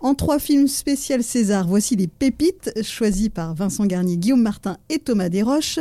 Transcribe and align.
En 0.00 0.14
trois 0.14 0.38
films 0.38 0.68
spécial 0.68 1.24
César, 1.24 1.66
voici 1.66 1.96
les 1.96 2.06
pépites 2.06 2.70
choisis 2.84 3.28
par 3.30 3.54
Vincent 3.54 3.84
Garnier, 3.84 4.16
Guillaume 4.16 4.42
Martin 4.42 4.76
et 4.88 5.00
Thomas 5.00 5.28
Desroches. 5.28 5.80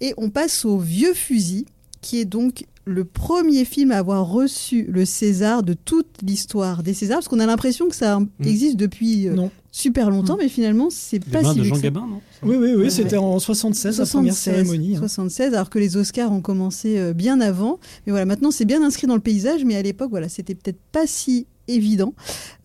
Et 0.00 0.12
on 0.18 0.28
passe 0.28 0.66
au 0.66 0.78
Vieux 0.78 1.14
Fusil, 1.14 1.64
qui 2.06 2.20
est 2.20 2.24
donc 2.24 2.66
le 2.84 3.04
premier 3.04 3.64
film 3.64 3.90
à 3.90 3.98
avoir 3.98 4.30
reçu 4.30 4.84
le 4.88 5.04
César 5.04 5.64
de 5.64 5.72
toute 5.72 6.22
l'histoire 6.22 6.84
des 6.84 6.94
Césars, 6.94 7.16
parce 7.16 7.26
qu'on 7.26 7.40
a 7.40 7.46
l'impression 7.46 7.88
que 7.88 7.96
ça 7.96 8.20
existe 8.44 8.76
depuis 8.76 9.26
euh, 9.26 9.34
super 9.72 10.08
longtemps, 10.08 10.36
mais 10.38 10.48
finalement, 10.48 10.86
c'est 10.88 11.18
pas 11.18 11.42
si 11.42 11.58
de 11.58 11.64
Jean 11.64 11.78
Gabin, 11.78 12.06
non? 12.08 12.20
Oui, 12.44 12.54
oui, 12.54 12.74
oui, 12.76 12.92
c'était 12.92 13.16
en 13.16 13.40
76, 13.40 13.96
76, 13.96 13.98
la 13.98 14.06
première 14.06 14.34
cérémonie. 14.34 14.94
76, 14.94 15.46
hein. 15.46 15.56
alors 15.56 15.68
que 15.68 15.80
les 15.80 15.96
Oscars 15.96 16.30
ont 16.30 16.40
commencé 16.40 16.96
euh, 16.96 17.12
bien 17.12 17.40
avant. 17.40 17.80
Mais 18.06 18.12
voilà, 18.12 18.24
maintenant, 18.24 18.52
c'est 18.52 18.66
bien 18.66 18.84
inscrit 18.84 19.08
dans 19.08 19.16
le 19.16 19.20
paysage, 19.20 19.64
mais 19.64 19.74
à 19.74 19.82
l'époque, 19.82 20.10
voilà, 20.10 20.28
c'était 20.28 20.54
peut-être 20.54 20.80
pas 20.92 21.08
si 21.08 21.48
évident. 21.66 22.14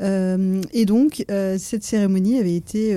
Euh, 0.03 0.61
et 0.71 0.85
donc, 0.85 1.25
cette 1.57 1.83
cérémonie 1.83 2.37
avait 2.37 2.55
été 2.55 2.95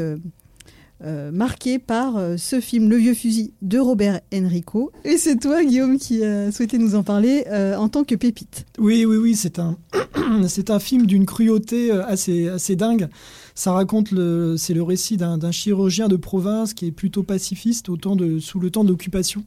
euh, 1.02 1.32
marqué 1.32 1.80
par 1.80 2.16
euh, 2.16 2.36
ce 2.36 2.60
film 2.60 2.88
Le 2.88 2.96
vieux 2.96 3.14
fusil 3.14 3.52
de 3.62 3.78
Robert 3.78 4.20
Enrico. 4.32 4.92
Et 5.04 5.18
c'est 5.18 5.36
toi, 5.36 5.64
Guillaume, 5.64 5.98
qui 5.98 6.24
a 6.24 6.52
souhaité 6.52 6.78
nous 6.78 6.94
en 6.94 7.02
parler 7.02 7.44
euh, 7.48 7.76
en 7.76 7.88
tant 7.88 8.04
que 8.04 8.14
pépite. 8.14 8.64
Oui, 8.78 9.04
oui, 9.04 9.16
oui, 9.16 9.34
c'est 9.34 9.58
un, 9.58 9.76
c'est 10.48 10.70
un 10.70 10.78
film 10.78 11.06
d'une 11.06 11.26
cruauté 11.26 11.90
assez, 11.90 12.48
assez 12.48 12.76
dingue. 12.76 13.08
Ça 13.56 13.72
raconte 13.72 14.12
le, 14.12 14.56
c'est 14.56 14.72
le 14.72 14.84
récit 14.84 15.16
d'un, 15.16 15.50
chirurgien 15.50 16.06
de 16.06 16.16
province 16.16 16.74
qui 16.74 16.86
est 16.86 16.92
plutôt 16.92 17.24
pacifiste 17.24 17.88
au 17.88 17.96
temps 17.96 18.16
de, 18.16 18.38
sous 18.38 18.60
le 18.60 18.70
temps 18.70 18.84
d'occupation, 18.84 19.44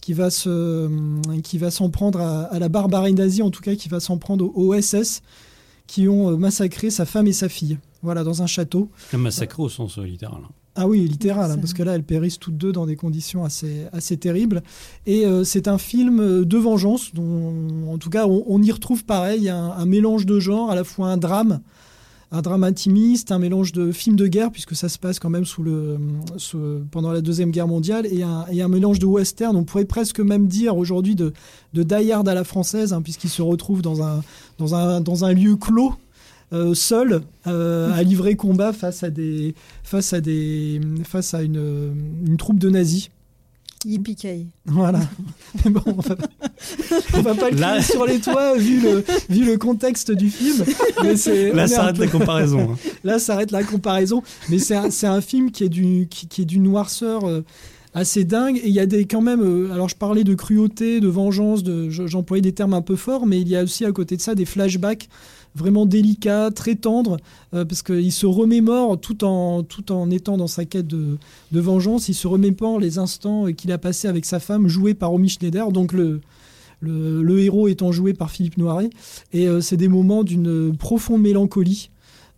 qui 0.00 0.14
va 0.14 0.30
se, 0.30 0.88
qui 1.42 1.58
va 1.58 1.70
s'en 1.70 1.90
prendre 1.90 2.20
à, 2.20 2.58
la 2.58 2.68
barbarie 2.70 3.12
nazie, 3.14 3.42
en 3.42 3.50
tout 3.50 3.62
cas, 3.62 3.74
qui 3.74 3.90
va 3.90 4.00
s'en 4.00 4.16
prendre 4.16 4.50
aux 4.56 4.78
SS 4.80 5.22
qui 5.86 6.08
ont 6.08 6.36
massacré 6.36 6.90
sa 6.90 7.04
femme 7.04 7.28
et 7.28 7.32
sa 7.32 7.48
fille. 7.48 7.78
Voilà, 8.02 8.24
dans 8.24 8.42
un 8.42 8.46
château. 8.46 8.90
Un 9.12 9.18
massacre 9.18 9.60
au 9.60 9.68
sens 9.68 9.98
littéral. 9.98 10.40
Ah 10.78 10.86
oui, 10.86 11.08
littéral, 11.08 11.50
hein, 11.50 11.56
parce 11.56 11.72
que 11.72 11.82
là, 11.82 11.94
elles 11.94 12.02
périssent 12.02 12.38
toutes 12.38 12.58
deux 12.58 12.70
dans 12.70 12.84
des 12.84 12.96
conditions 12.96 13.44
assez, 13.44 13.86
assez 13.92 14.18
terribles. 14.18 14.62
Et 15.06 15.24
euh, 15.24 15.42
c'est 15.42 15.68
un 15.68 15.78
film 15.78 16.20
euh, 16.20 16.44
de 16.44 16.58
vengeance, 16.58 17.14
dont, 17.14 17.88
en 17.90 17.96
tout 17.96 18.10
cas, 18.10 18.26
on, 18.26 18.62
y 18.62 18.70
retrouve 18.70 19.02
pareil, 19.06 19.48
un, 19.48 19.86
mélange 19.86 20.26
de 20.26 20.38
genres, 20.38 20.70
à 20.70 20.74
la 20.74 20.84
fois 20.84 21.08
un 21.08 21.16
drame, 21.16 21.60
un 22.30 22.42
drame 22.42 22.62
intimiste, 22.62 23.32
un 23.32 23.38
mélange 23.38 23.72
de 23.72 23.90
film 23.90 24.16
de 24.16 24.26
guerre, 24.26 24.50
puisque 24.50 24.76
ça 24.76 24.90
se 24.90 24.98
passe 24.98 25.18
quand 25.18 25.30
même 25.30 25.46
sous 25.46 25.62
le, 25.62 25.96
pendant 26.90 27.10
la 27.10 27.22
Deuxième 27.22 27.52
Guerre 27.52 27.68
mondiale, 27.68 28.06
et 28.10 28.22
un, 28.22 28.44
et 28.52 28.60
un, 28.60 28.68
mélange 28.68 28.98
de 28.98 29.06
western, 29.06 29.56
on 29.56 29.64
pourrait 29.64 29.86
presque 29.86 30.20
même 30.20 30.46
dire 30.46 30.76
aujourd'hui 30.76 31.14
de, 31.14 31.32
de 31.72 31.82
Die 31.84 32.12
Hard 32.12 32.28
à 32.28 32.34
la 32.34 32.44
française, 32.44 32.92
hein, 32.92 33.00
puisqu'il 33.00 33.30
se 33.30 33.40
retrouve 33.40 33.80
dans 33.80 34.02
un, 34.02 34.22
dans 34.58 34.74
un, 34.74 35.00
dans 35.00 35.24
un 35.24 35.32
lieu 35.32 35.56
clos, 35.56 35.94
euh, 36.52 36.74
seul 36.74 37.22
euh, 37.46 37.92
à 37.92 38.02
livrer 38.02 38.36
combat 38.36 38.72
face 38.72 39.02
à 39.02 39.10
des 39.10 39.54
face 39.82 40.12
à 40.12 40.20
des 40.20 40.80
face 41.04 41.34
à 41.34 41.42
une, 41.42 41.92
une 42.24 42.36
troupe 42.36 42.58
de 42.58 42.70
nazis. 42.70 43.10
Yippee 43.84 44.46
Voilà. 44.64 45.00
Mais 45.64 45.70
bon, 45.70 45.82
on 45.86 46.00
va, 46.00 46.16
va 47.22 47.34
pas 47.34 47.50
le 47.50 47.56
Là... 47.56 47.82
sur 47.82 48.04
les 48.04 48.18
toits 48.18 48.56
vu 48.56 48.80
le, 48.80 49.04
vu 49.28 49.44
le 49.44 49.58
contexte 49.58 50.10
du 50.10 50.28
film. 50.28 50.64
Mais 51.02 51.16
c'est, 51.16 51.52
Là, 51.52 51.68
ça 51.68 51.82
arrête 51.82 51.98
la 51.98 52.08
comparaison. 52.08 52.72
Hein. 52.72 52.90
Là, 53.04 53.18
ça 53.18 53.34
arrête 53.34 53.52
la 53.52 53.62
comparaison. 53.62 54.22
Mais 54.48 54.58
c'est 54.58 54.74
un, 54.74 54.90
c'est 54.90 55.06
un 55.06 55.20
film 55.20 55.50
qui 55.50 55.64
est 55.64 55.68
du, 55.68 56.08
qui, 56.10 56.26
qui 56.26 56.42
est 56.42 56.46
d'une 56.46 56.64
noirceur 56.64 57.28
euh, 57.28 57.44
assez 57.94 58.24
dingue. 58.24 58.56
Et 58.56 58.68
il 58.68 58.74
y 58.74 58.80
a 58.80 58.86
des, 58.86 59.04
quand 59.04 59.22
même, 59.22 59.70
alors 59.72 59.88
je 59.88 59.96
parlais 59.96 60.24
de 60.24 60.34
cruauté, 60.34 61.00
de 61.00 61.08
vengeance, 61.08 61.62
de, 61.62 61.88
j'employais 61.90 62.42
des 62.42 62.52
termes 62.52 62.74
un 62.74 62.82
peu 62.82 62.96
forts, 62.96 63.26
mais 63.26 63.40
il 63.40 63.48
y 63.48 63.56
a 63.56 63.62
aussi 63.62 63.84
à 63.84 63.92
côté 63.92 64.16
de 64.16 64.22
ça 64.22 64.34
des 64.34 64.46
flashbacks 64.46 65.08
vraiment 65.56 65.86
délicat, 65.86 66.50
très 66.50 66.74
tendre, 66.74 67.16
euh, 67.54 67.64
parce 67.64 67.82
qu'il 67.82 68.12
se 68.12 68.26
remémore 68.26 69.00
tout 69.00 69.24
en, 69.24 69.64
étant 70.10 70.36
dans 70.36 70.46
sa 70.46 70.64
quête 70.64 70.86
de, 70.86 71.18
vengeance, 71.52 72.08
il 72.08 72.14
se 72.14 72.28
remémore 72.28 72.78
les 72.78 72.98
instants 72.98 73.46
qu'il 73.52 73.72
a 73.72 73.78
passés 73.78 74.08
avec 74.08 74.24
sa 74.24 74.38
femme, 74.38 74.68
jouée 74.68 74.94
par 74.94 75.12
Omi 75.12 75.28
Schneider, 75.28 75.72
donc 75.72 75.92
le, 75.92 76.20
le, 76.80 77.40
héros 77.40 77.68
étant 77.68 77.92
joué 77.92 78.14
par 78.14 78.30
Philippe 78.30 78.58
Noiret. 78.58 78.90
Et 79.32 79.48
euh, 79.48 79.60
c'est 79.60 79.76
des 79.76 79.88
moments 79.88 80.22
d'une 80.22 80.76
profonde 80.76 81.22
mélancolie. 81.22 81.90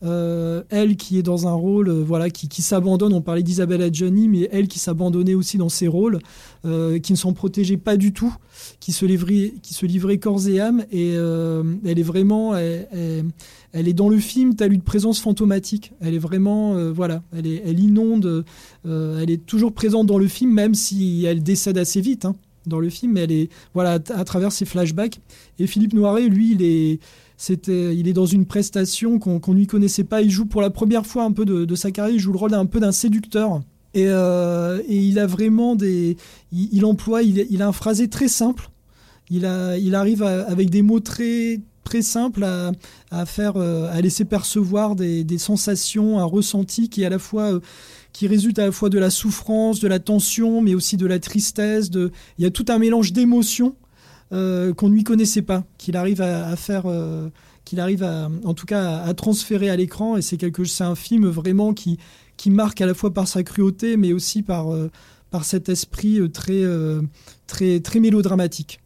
Euh, 0.04 0.62
elle 0.70 0.96
qui 0.96 1.18
est 1.18 1.24
dans 1.24 1.48
un 1.48 1.54
rôle 1.54 1.90
voilà 1.90 2.30
qui, 2.30 2.48
qui 2.48 2.62
s'abandonne 2.62 3.12
on 3.12 3.20
parlait 3.20 3.42
d'Isabelle 3.42 3.82
Adjani 3.82 4.28
mais 4.28 4.48
elle 4.52 4.68
qui 4.68 4.78
s'abandonnait 4.78 5.34
aussi 5.34 5.58
dans 5.58 5.68
ses 5.68 5.88
rôles 5.88 6.20
qui 6.62 7.12
ne 7.12 7.16
sont 7.16 7.32
protégés 7.32 7.76
pas 7.76 7.96
du 7.96 8.12
tout 8.12 8.32
qui 8.80 8.92
se 8.92 9.04
livrait, 9.06 9.54
qui 9.62 9.74
se 9.74 9.86
livrait 9.86 10.18
corps 10.18 10.46
et 10.48 10.60
âme. 10.60 10.84
Et 10.90 11.12
euh, 11.16 11.62
elle 11.84 11.98
est 11.98 12.04
vraiment, 12.04 12.56
elle, 12.56 13.26
est 13.72 13.92
dans 13.92 14.08
le 14.08 14.18
film 14.18 14.54
telle 14.54 14.72
une 14.72 14.82
présence 14.82 15.20
fantomatique. 15.20 15.92
Elle 16.00 16.14
est 16.14 16.20
vraiment, 16.20 16.74
euh, 16.74 16.92
voilà, 16.92 17.22
elle, 17.36 17.46
est, 17.46 17.62
elle 17.64 17.80
inonde, 17.80 18.44
euh, 18.86 19.20
elle 19.20 19.30
est 19.30 19.44
toujours 19.44 19.72
présente 19.72 20.06
dans 20.06 20.18
le 20.18 20.28
film, 20.28 20.52
même 20.52 20.74
si 20.74 21.24
elle 21.26 21.42
décède 21.42 21.78
assez 21.78 22.00
vite. 22.00 22.24
Hein, 22.24 22.34
dans 22.66 22.80
le 22.80 22.90
film, 22.90 23.12
mais 23.12 23.20
elle 23.22 23.32
est 23.32 23.48
voilà 23.74 23.92
à, 23.92 24.24
travers 24.24 24.52
ses 24.52 24.64
flashbacks. 24.64 25.20
Et 25.58 25.66
Philippe 25.66 25.92
Noiret, 25.94 26.28
lui, 26.28 26.52
il 26.52 26.62
est 26.62 27.00
c'était, 27.36 27.96
il 27.96 28.08
est 28.08 28.12
dans 28.12 28.26
une 28.26 28.46
prestation 28.46 29.20
qu'on 29.20 29.40
ne 29.46 29.54
lui 29.54 29.68
connaissait 29.68 30.04
pas. 30.04 30.22
Il 30.22 30.30
joue 30.30 30.44
pour 30.44 30.60
la 30.60 30.70
première 30.70 31.06
fois 31.06 31.22
un 31.22 31.30
peu 31.30 31.44
de, 31.44 31.74
sa 31.76 31.92
carrière. 31.92 32.16
Il 32.16 32.18
joue 32.18 32.32
le 32.32 32.38
rôle 32.38 32.50
d'un 32.50 32.66
peu 32.66 32.80
d'un 32.80 32.92
séducteur. 32.92 33.60
Euh, 33.96 34.82
et, 34.88 34.98
il 34.98 35.18
a 35.20 35.26
vraiment 35.26 35.76
des. 35.76 36.16
Il, 36.52 36.84
emploie, 36.84 37.22
il, 37.22 37.62
a 37.62 37.68
un 37.68 37.72
phrasé 37.72 38.08
très 38.08 38.26
simple. 38.26 38.70
Il, 39.30 39.46
a, 39.46 39.78
il 39.78 39.94
arrive 39.94 40.22
avec 40.22 40.68
des 40.70 40.82
mots 40.82 40.98
très, 40.98 41.60
très 41.84 42.02
simples 42.02 42.44
à, 42.44 43.26
faire, 43.26 43.56
euh, 43.56 43.88
à 43.92 44.00
laisser 44.00 44.24
percevoir 44.24 44.96
des, 44.96 45.38
sensations, 45.38 46.18
un 46.18 46.24
ressenti 46.24 46.88
qui 46.88 47.02
est 47.02 47.06
à 47.06 47.10
la 47.10 47.18
fois. 47.20 47.60
Euh, 48.18 48.26
qui 48.26 48.26
résulte 48.26 48.58
à 48.58 48.66
la 48.66 48.72
fois 48.72 48.88
de 48.88 48.98
la 48.98 49.10
souffrance, 49.10 49.80
de 49.80 49.88
la 49.88 50.00
tension, 50.00 50.60
mais 50.60 50.74
aussi 50.74 50.96
de 50.96 51.06
la 51.06 51.18
tristesse. 51.18 51.90
De... 51.90 52.10
Il 52.38 52.44
y 52.44 52.46
a 52.46 52.50
tout 52.50 52.66
un 52.68 52.78
mélange 52.78 53.12
d'émotions 53.12 53.76
qu'on 54.30 54.36
ne 54.88 54.92
lui 54.92 55.04
connaissait 55.04 55.42
pas, 55.42 55.64
qu'il 55.78 55.96
arrive 55.96 56.20
à, 56.20 56.54
faire, 56.56 56.84
qu'il 57.64 57.80
arrive 57.80 58.02
à, 58.02 58.28
en 58.44 58.52
tout 58.54 58.66
cas 58.66 58.98
à, 58.98 59.14
transférer 59.14 59.70
à 59.70 59.76
l'écran. 59.76 60.16
Et 60.16 60.22
c'est 60.22 60.36
quelque, 60.36 60.62
un 60.82 60.94
film 60.94 61.28
vraiment 61.28 61.72
qui, 61.72 61.98
qui 62.38 62.48
marque 62.48 62.80
à 62.80 62.86
la 62.86 62.94
fois 62.94 63.12
par 63.12 63.28
sa 63.28 63.42
cruauté, 63.42 63.98
mais 63.98 64.14
aussi 64.14 64.42
par, 64.42 64.72
euh, 64.72 64.90
par 65.30 65.44
cet 65.44 65.68
esprit 65.68 66.18
euh, 66.18 66.30
très, 66.30 66.62
euh, 66.62 67.02
très, 67.46 67.80
très 67.80 68.00
mélodramatique. 68.00 68.80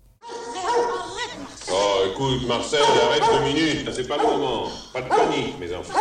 Oh, 1.70 1.99
écoute, 2.10 2.49
Marcel, 2.49 2.81
arrête 2.81 3.22
deux 3.32 3.54
minutes, 3.54 3.91
c'est 3.94 4.09
pas 4.09 4.16
le 4.16 4.25
moment. 4.25 4.69
Pas 4.93 5.03
de 5.03 5.09
panique, 5.09 5.60
mes 5.60 5.72
enfants. 5.75 5.94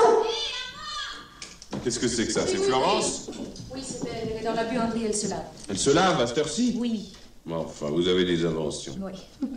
Qu'est-ce 1.84 2.00
que 2.00 2.08
c'est 2.08 2.28
que 2.28 2.32
ça? 2.34 2.46
C'est 2.46 2.58
Florence? 2.58 3.30
Oui, 3.74 3.82
c'est 3.84 4.08
elle. 4.10 4.30
Elle 4.32 4.42
est 4.42 4.44
dans 4.44 4.54
la 4.54 4.66
buanderie, 4.66 5.06
elle 5.06 5.16
se 5.16 5.28
lave. 5.28 5.44
Elle 5.70 5.80
se 5.80 5.90
lave 5.90 6.22
à 6.22 6.28
cette 6.28 6.38
heure-ci? 6.38 6.76
Oui. 6.78 7.14
Bon, 7.46 7.58
enfin, 7.66 7.88
vous 7.90 8.08
avez 8.08 8.26
des 8.26 8.46
inventions. 8.46 8.96
Oui. 9.00 9.14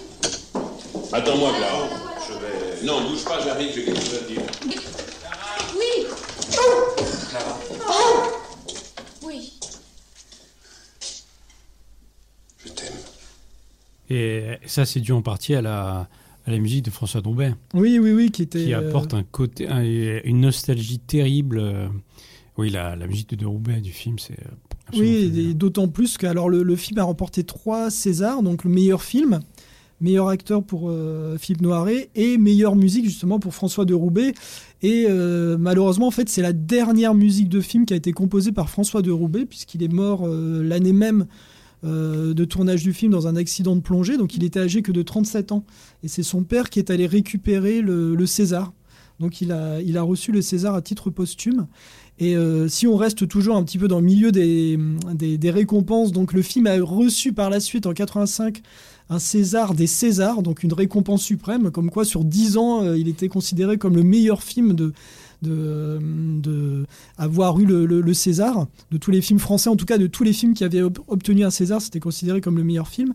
Attends-moi, 1.12 1.52
Clara. 1.58 1.88
Je 2.28 2.34
vais. 2.34 2.86
Non, 2.86 3.08
bouge 3.08 3.24
pas, 3.24 3.40
j'arrive, 3.44 3.74
j'ai 3.74 3.84
quelque 3.84 4.00
chose 4.00 4.14
à 4.14 4.18
te 4.18 4.28
dire. 4.32 4.42
Oui. 5.76 6.06
Clara. 7.30 7.58
Oui. 9.22 9.52
Je 12.64 12.68
t'aime. 12.70 12.92
Et 14.12 14.58
ça, 14.66 14.84
c'est 14.84 15.00
dû 15.00 15.12
en 15.12 15.22
partie 15.22 15.54
à 15.54 15.62
la, 15.62 16.08
à 16.46 16.50
la 16.50 16.58
musique 16.58 16.84
de 16.84 16.90
François 16.90 17.20
Dombet. 17.20 17.54
Oui, 17.74 17.98
oui, 17.98 18.12
oui, 18.12 18.30
qui 18.30 18.42
était. 18.42 18.64
Qui 18.64 18.74
apporte 18.74 19.14
un 19.14 19.22
côté, 19.22 19.68
une 20.24 20.40
nostalgie 20.40 20.98
terrible. 20.98 21.58
Euh, 21.58 21.88
oui, 22.58 22.70
la, 22.70 22.96
la 22.96 23.06
musique 23.06 23.34
de 23.34 23.46
Roubaix 23.46 23.80
du 23.80 23.92
film, 23.92 24.18
c'est 24.18 24.36
oui, 24.94 25.54
d'autant 25.54 25.88
plus 25.88 26.18
que 26.18 26.26
alors, 26.26 26.48
le, 26.48 26.76
film 26.76 26.98
a 26.98 27.04
remporté 27.04 27.44
trois 27.44 27.90
Césars, 27.90 28.42
donc 28.42 28.64
le 28.64 28.70
meilleur 28.70 29.02
film, 29.02 29.40
meilleur 30.00 30.28
acteur 30.28 30.62
pour 30.62 30.90
euh, 30.90 31.37
Philippe 31.38 31.62
Noiret 31.62 32.10
et 32.14 32.37
meilleure 32.37 32.76
musique 32.76 33.04
justement 33.04 33.38
pour 33.38 33.54
François 33.54 33.84
de 33.84 33.94
Roubaix. 33.94 34.34
Et 34.82 35.06
euh, 35.08 35.56
malheureusement, 35.58 36.08
en 36.08 36.10
fait, 36.10 36.28
c'est 36.28 36.42
la 36.42 36.52
dernière 36.52 37.14
musique 37.14 37.48
de 37.48 37.60
film 37.60 37.87
qui 37.87 37.94
a 37.94 37.96
été 37.96 38.12
composée 38.12 38.52
par 38.52 38.69
François 38.69 39.02
de 39.02 39.10
Roubaix, 39.10 39.46
puisqu'il 39.46 39.82
est 39.82 39.92
mort 39.92 40.22
euh, 40.25 40.62
l'année 40.62 40.92
même 40.92 41.26
de 41.82 42.44
tournage 42.44 42.82
du 42.82 42.93
film 42.93 43.11
dans 43.12 43.26
un 43.26 43.37
accident 43.37 43.75
de 43.75 43.81
plongée. 43.81 44.17
Donc 44.17 44.37
il 44.37 44.44
était 44.44 44.61
âgé 44.61 44.82
que 44.82 44.93
de 44.93 45.02
37 45.02 45.52
ans. 45.52 45.64
Et 46.02 46.08
c'est 46.08 46.23
son 46.23 46.44
père 46.44 46.70
qui 46.70 46.79
est 46.79 46.90
allé 46.90 47.06
récupérer 47.06 47.81
le, 47.81 48.14
le 48.14 48.26
César. 48.26 48.73
Donc 49.20 49.40
il 49.40 49.52
a, 49.52 49.81
il 49.81 49.96
a 49.96 50.02
reçu 50.02 50.32
le 50.32 50.43
César 50.43 50.75
à 50.75 50.82
titre 50.82 51.11
posthume. 51.11 51.67
Et 52.19 52.37
euh, 52.37 52.69
si 52.69 52.87
on 52.87 52.96
reste 52.96 53.26
toujours 53.26 53.56
un 53.56 53.64
petit 53.64 53.79
peu 53.79 53.88
dans 53.88 54.00
le 54.00 54.05
milieu 54.05 54.32
des, 54.32 54.79
des, 55.14 55.50
récompenses, 55.50 56.12
donc 56.12 56.32
le 56.32 56.43
film 56.43 56.67
a 56.67 56.76
reçu 56.81 57.32
par 57.32 57.50
la 57.50 57.58
suite 57.58 57.87
en 57.87 57.93
85 57.93 58.62
un 59.11 59.19
César 59.19 59.75
des 59.75 59.87
Césars, 59.87 60.43
donc 60.43 60.62
une 60.62 60.73
récompense 60.73 61.23
suprême, 61.23 61.70
comme 61.70 61.90
quoi 61.90 62.05
sur 62.05 62.25
10 62.25 62.56
ans, 62.56 62.82
euh, 62.85 62.99
il 62.99 63.08
était 63.08 63.28
considéré 63.28 63.76
comme 63.76 63.96
le 63.96 64.02
meilleur 64.02 64.43
film 64.43 64.75
de, 64.75 64.93
de, 65.42 66.86
avoir 67.18 67.58
eu 67.60 67.66
le, 67.66 68.14
César 68.14 68.66
de 68.90 68.96
tous 68.98 69.10
les 69.10 69.20
films 69.20 69.38
français, 69.38 69.68
en 69.70 69.76
tout 69.76 69.86
cas 69.86 69.98
de 69.98 70.06
tous 70.06 70.24
les 70.24 70.32
films 70.32 70.54
qui 70.54 70.64
avaient 70.64 70.82
ob- 70.82 70.98
obtenu 71.08 71.44
un 71.44 71.50
César, 71.50 71.80
c'était 71.80 72.00
considéré 72.00 72.40
comme 72.40 72.56
le 72.56 72.64
meilleur 72.64 72.88
film. 72.88 73.12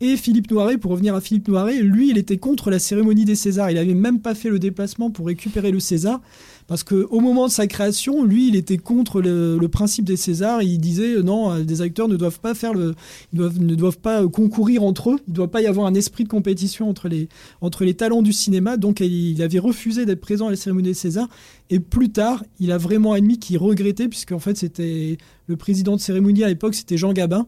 Et 0.00 0.16
Philippe 0.16 0.50
Noiret, 0.50 0.78
pour 0.78 0.92
revenir 0.92 1.14
à 1.14 1.20
Philippe 1.20 1.48
Noiret, 1.48 1.80
lui, 1.82 2.10
il 2.10 2.18
était 2.18 2.38
contre 2.38 2.70
la 2.70 2.78
cérémonie 2.78 3.24
des 3.24 3.34
Césars. 3.34 3.70
Il 3.70 3.78
avait 3.78 3.94
même 3.94 4.20
pas 4.20 4.34
fait 4.34 4.48
le 4.48 4.58
déplacement 4.58 5.10
pour 5.10 5.26
récupérer 5.26 5.70
le 5.70 5.80
César. 5.80 6.20
Parce 6.68 6.84
qu'au 6.84 7.20
moment 7.20 7.46
de 7.46 7.50
sa 7.50 7.66
création, 7.66 8.24
lui, 8.24 8.48
il 8.48 8.54
était 8.54 8.76
contre 8.76 9.22
le, 9.22 9.58
principe 9.68 10.04
des 10.04 10.16
Césars. 10.16 10.62
Il 10.62 10.78
disait 10.78 11.14
euh, 11.14 11.22
non, 11.22 11.50
euh, 11.50 11.62
des 11.64 11.80
acteurs 11.80 12.08
ne 12.08 12.16
doivent 12.16 12.40
pas 12.40 12.54
faire 12.54 12.74
le, 12.74 12.94
ne 13.32 13.74
doivent 13.74 13.98
pas 13.98 14.22
euh, 14.22 14.28
concourir 14.28 14.82
entre 14.82 15.12
eux. 15.12 15.16
Il 15.26 15.30
ne 15.30 15.34
doit 15.34 15.50
pas 15.50 15.62
y 15.62 15.66
avoir 15.66 15.86
un 15.86 15.94
esprit 15.94 16.24
de 16.24 16.28
compétition 16.28 16.88
entre 16.88 17.08
les, 17.08 17.28
entre 17.62 17.84
les 17.84 17.94
talents 17.94 18.20
du 18.20 18.34
cinéma. 18.34 18.76
Donc, 18.76 19.00
il, 19.00 19.30
il 19.30 19.42
avait 19.42 19.58
refusé 19.58 20.04
d'être 20.04 20.20
présent 20.20 20.48
à 20.48 20.50
la 20.50 20.56
cérémonie 20.56 20.88
des 20.88 20.94
Césars. 20.94 21.28
Et 21.70 21.80
plus 21.80 22.10
tard, 22.10 22.44
il 22.60 22.70
a 22.70 22.76
vraiment 22.76 23.12
admis 23.12 23.38
qu'il 23.38 23.56
regrettait, 23.56 24.08
puisqu'en 24.08 24.38
fait, 24.38 24.58
c'était 24.58 25.16
le 25.48 25.56
président 25.56 25.96
de 25.96 26.00
cérémonie 26.00 26.44
à 26.44 26.48
l'époque, 26.48 26.74
c'était 26.76 26.96
Jean 26.96 27.12
Gabin. 27.12 27.46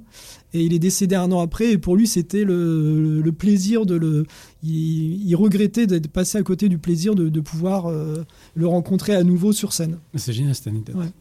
Et 0.53 0.65
il 0.65 0.75
est 0.75 0.81
décédé 0.81 1.15
un 1.15 1.31
an 1.31 1.41
après. 1.41 1.71
Et 1.71 1.79
pour 1.79 1.95
lui, 1.95 2.09
c'était 2.09 2.43
le, 2.45 3.21
le 3.21 3.33
plaisir 3.33 3.87
de 3.87 3.95
le. 3.95 4.27
Il, 4.65 5.29
il 5.29 5.37
regrettait 5.37 5.87
d'être 5.87 6.09
passé 6.09 6.39
à 6.39 6.43
côté 6.43 6.69
du 6.69 6.79
plaisir 6.79 7.15
de, 7.15 7.29
de 7.29 7.41
pouvoir 7.41 7.87
euh, 7.87 8.25
le 8.55 8.67
rencontrer 8.67 9.15
à 9.15 9.23
nouveau 9.23 9.53
sur 9.53 9.73
scène. 9.73 9.99
C'est 10.17 10.33
génial 10.33 10.55
cette 10.55 10.67
anecdote. 10.67 10.97
Ouais. 10.97 11.13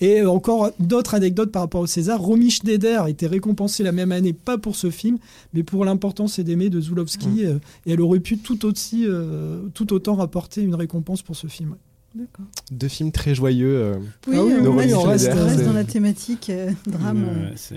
Et 0.00 0.22
encore 0.24 0.72
d'autres 0.80 1.14
anecdotes 1.14 1.52
par 1.52 1.62
rapport 1.62 1.80
au 1.80 1.86
César. 1.86 2.20
Romy 2.20 2.50
Schneider 2.50 3.02
a 3.02 3.10
été 3.10 3.26
récompensée 3.28 3.84
la 3.84 3.92
même 3.92 4.10
année, 4.10 4.32
pas 4.32 4.58
pour 4.58 4.74
ce 4.74 4.90
film, 4.90 5.18
mais 5.54 5.62
pour 5.62 5.84
l'importance 5.84 6.38
et 6.40 6.44
d'aimer 6.44 6.68
de 6.68 6.80
Zulowski. 6.80 7.44
euh, 7.46 7.58
et 7.86 7.92
elle 7.92 8.00
aurait 8.00 8.18
pu 8.20 8.38
tout, 8.38 8.66
aussi, 8.66 9.04
euh, 9.06 9.60
tout 9.74 9.92
autant 9.92 10.16
rapporter 10.16 10.62
une 10.62 10.74
récompense 10.74 11.22
pour 11.22 11.36
ce 11.36 11.46
film. 11.46 11.76
D'accord. 12.14 12.46
Deux 12.70 12.88
films 12.88 13.12
très 13.12 13.34
joyeux. 13.34 13.76
euh, 13.76 13.94
Oui, 14.26 14.36
Ah 14.38 14.42
oui, 14.42 14.54
on, 14.94 15.02
reste, 15.02 15.30
on 15.32 15.64
dans 15.64 15.72
la 15.72 15.84
thématique 15.84 16.50
euh, 16.50 16.70
drame. 16.86 17.26
Euh, 17.28 17.76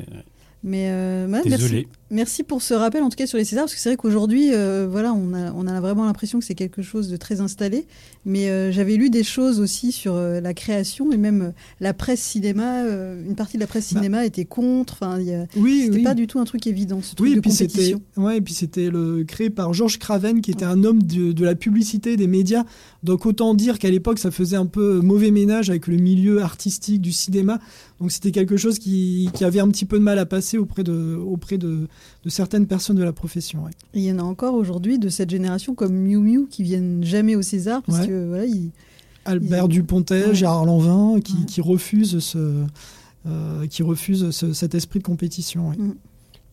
Mais 0.63 0.89
euh, 0.89 1.25
ouais, 1.25 1.31
merci, 1.45 1.49
Désolé. 1.49 1.87
Merci 2.11 2.43
pour 2.43 2.61
ce 2.61 2.73
rappel, 2.73 3.01
en 3.03 3.09
tout 3.09 3.15
cas 3.15 3.25
sur 3.25 3.37
les 3.37 3.45
Césars, 3.45 3.63
parce 3.65 3.73
que 3.73 3.79
c'est 3.79 3.89
vrai 3.89 3.97
qu'aujourd'hui, 3.97 4.53
euh, 4.53 4.87
voilà, 4.89 5.13
on 5.13 5.33
a, 5.33 5.51
on 5.53 5.65
a 5.65 5.79
vraiment 5.81 6.05
l'impression 6.05 6.39
que 6.39 6.45
c'est 6.45 6.55
quelque 6.55 6.81
chose 6.81 7.09
de 7.09 7.17
très 7.17 7.41
installé. 7.41 7.85
Mais 8.25 8.49
euh, 8.49 8.71
j'avais 8.71 8.97
lu 8.97 9.09
des 9.09 9.23
choses 9.23 9.59
aussi 9.59 9.91
sur 9.91 10.13
euh, 10.13 10.39
la 10.41 10.53
création 10.53 11.11
et 11.11 11.17
même 11.17 11.53
la 11.79 11.93
presse 11.93 12.21
cinéma. 12.21 12.83
une 12.83 13.35
partie 13.35 13.57
de 13.57 13.61
la 13.61 13.67
presse 13.67 13.91
Bah. 13.93 13.99
cinéma 13.99 14.25
était 14.25 14.45
contre. 14.45 14.93
Enfin, 15.01 15.17
Oui, 15.55 15.83
c'était 15.85 15.97
oui. 15.97 16.03
pas 16.03 16.13
du 16.13 16.27
tout 16.27 16.39
un 16.39 16.43
truc 16.45 16.67
évident, 16.67 17.01
ce 17.01 17.15
truc 17.15 17.27
Oui, 17.27 17.33
de 17.33 17.37
et 17.39 17.41
puis 17.41 17.51
c'était 17.51 17.95
ouais, 18.17 18.37
et 18.37 18.41
puis 18.41 18.53
c'était 18.53 18.89
le 18.89 19.23
créé 19.23 19.49
par 19.49 19.73
Georges 19.73 19.97
Craven 19.97 20.41
qui 20.41 20.51
était 20.51 20.65
un 20.65 20.83
homme 20.83 21.01
de, 21.01 21.31
de 21.31 21.45
la 21.45 21.55
publicité 21.55 22.17
des 22.17 22.27
médias. 22.27 22.63
Donc 23.03 23.25
autant 23.25 23.53
dire 23.55 23.79
qu'à 23.79 23.89
l'époque 23.89 24.19
ça 24.19 24.29
faisait 24.31 24.57
un 24.57 24.65
peu 24.67 24.99
mauvais 25.01 25.31
ménage 25.31 25.69
avec 25.69 25.87
le 25.87 25.95
milieu 25.97 26.41
artistique 26.43 27.01
du 27.01 27.11
cinéma. 27.11 27.59
Donc 27.99 28.11
c'était 28.11 28.31
quelque 28.31 28.57
chose 28.57 28.79
qui, 28.79 29.29
qui 29.33 29.43
avait 29.45 29.59
un 29.59 29.69
petit 29.69 29.85
peu 29.85 29.97
de 29.97 30.03
mal 30.03 30.19
à 30.19 30.25
passer 30.25 30.57
auprès 30.57 30.83
de 30.83 31.15
auprès 31.15 31.57
de, 31.57 31.87
de 32.23 32.29
certaines 32.29 32.67
personnes 32.67 32.97
de 32.97 33.03
la 33.03 33.13
profession. 33.13 33.63
ouais. 33.65 33.71
Et 33.93 33.99
il 33.99 34.05
y 34.05 34.11
en 34.11 34.19
a 34.19 34.23
encore 34.23 34.53
aujourd'hui 34.55 34.99
de 34.99 35.09
cette 35.09 35.29
génération 35.29 35.73
comme 35.75 35.93
Miu 35.93 36.17
Miu 36.17 36.47
qui 36.49 36.63
viennent 36.63 37.03
jamais 37.03 37.35
au 37.35 37.41
César 37.41 37.81
parce 37.83 37.99
Ouais. 37.99 38.07
que 38.07 38.27
voilà, 38.27 38.45
ils- 38.45 38.71
Albert 39.25 39.67
Ils 39.69 39.81
Ouais. 39.81 40.33
Gérard 40.35 40.65
Lanvin 40.65 41.19
qui, 41.21 41.33
Ouais. 41.33 41.45
qui 41.45 41.61
refusent 41.61 42.19
ce 42.19 42.63
euh, 43.27 43.67
qui 43.67 43.83
refusent 43.83 44.31
ce- 44.31 44.51
cet 44.53 44.73
esprit 44.73 44.97
de 44.99 45.03
compétition. 45.03 45.69
ouais. 45.69 45.75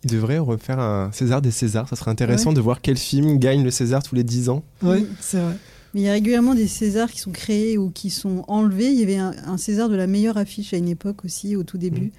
Il 0.04 0.10
devrait 0.10 0.38
refaire 0.38 0.78
un 0.78 1.10
César 1.12 1.40
des 1.42 1.50
Césars. 1.50 1.88
Ça 1.88 1.96
serait 1.96 2.10
intéressant 2.10 2.52
de 2.52 2.60
voir 2.60 2.80
quel 2.82 2.96
film 2.98 3.38
gagne 3.38 3.64
le 3.64 3.70
César 3.70 4.02
tous 4.02 4.14
les 4.14 4.22
10 4.22 4.48
ans. 4.50 4.62
Oui. 4.82 5.06
c'est 5.20 5.40
vrai. 5.40 5.56
Mais 5.94 6.02
il 6.02 6.04
y 6.04 6.08
a 6.08 6.12
régulièrement 6.12 6.54
des 6.54 6.68
Césars 6.68 7.10
qui 7.10 7.18
sont 7.20 7.30
créés 7.32 7.78
ou 7.78 7.88
qui 7.88 8.10
sont 8.10 8.44
enlevés. 8.48 8.92
Il 8.92 9.00
y 9.00 9.02
avait 9.02 9.16
un, 9.16 9.32
un 9.46 9.56
César 9.56 9.88
de 9.88 9.96
la 9.96 10.06
meilleure 10.06 10.36
affiche 10.36 10.74
à 10.74 10.76
une 10.76 10.88
époque 10.88 11.24
aussi, 11.24 11.56
au 11.56 11.62
tout 11.62 11.78
début. 11.78 12.06
Mm. 12.06 12.10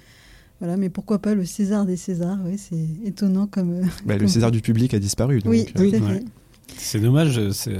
Voilà, 0.60 0.76
mais 0.76 0.90
pourquoi 0.90 1.18
pas 1.18 1.34
le 1.34 1.44
César 1.46 1.86
des 1.86 1.96
Césars 1.96 2.38
ouais, 2.44 2.56
C'est 2.58 2.76
étonnant 3.08 3.46
comme. 3.46 3.72
euh, 3.72 3.82
Bah, 4.04 4.16
le 4.18 4.28
César 4.28 4.50
du 4.50 4.60
public 4.60 4.92
a 4.94 4.98
disparu. 4.98 5.40
donc, 5.40 5.50
Oui, 5.50 5.66
euh, 5.76 5.80
Oui. 5.80 5.90
Ouais. 5.94 6.22
C'est 6.76 7.00
dommage, 7.00 7.50
c'est- 7.52 7.70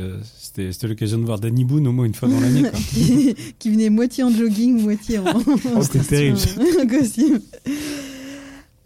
c'était 0.40 0.72
c'était 0.72 0.88
l'occasion 0.88 1.18
de 1.18 1.24
voir 1.24 1.38
Danny 1.38 1.64
Boone 1.64 1.86
au 1.86 1.92
moins 1.92 2.06
une 2.06 2.14
fois 2.14 2.28
dans 2.28 2.40
l'année. 2.40 2.62
quoi. 2.62 2.70
qui, 2.92 3.34
qui 3.58 3.70
venait 3.70 3.88
moitié 3.90 4.24
en 4.24 4.30
jogging, 4.30 4.80
moitié 4.82 5.18
en, 5.18 5.26
en 5.26 5.42
Oh, 5.76 5.82
c'était 5.82 6.00
terrible. 6.00 6.38
en 6.82 6.86
costume. 6.86 7.38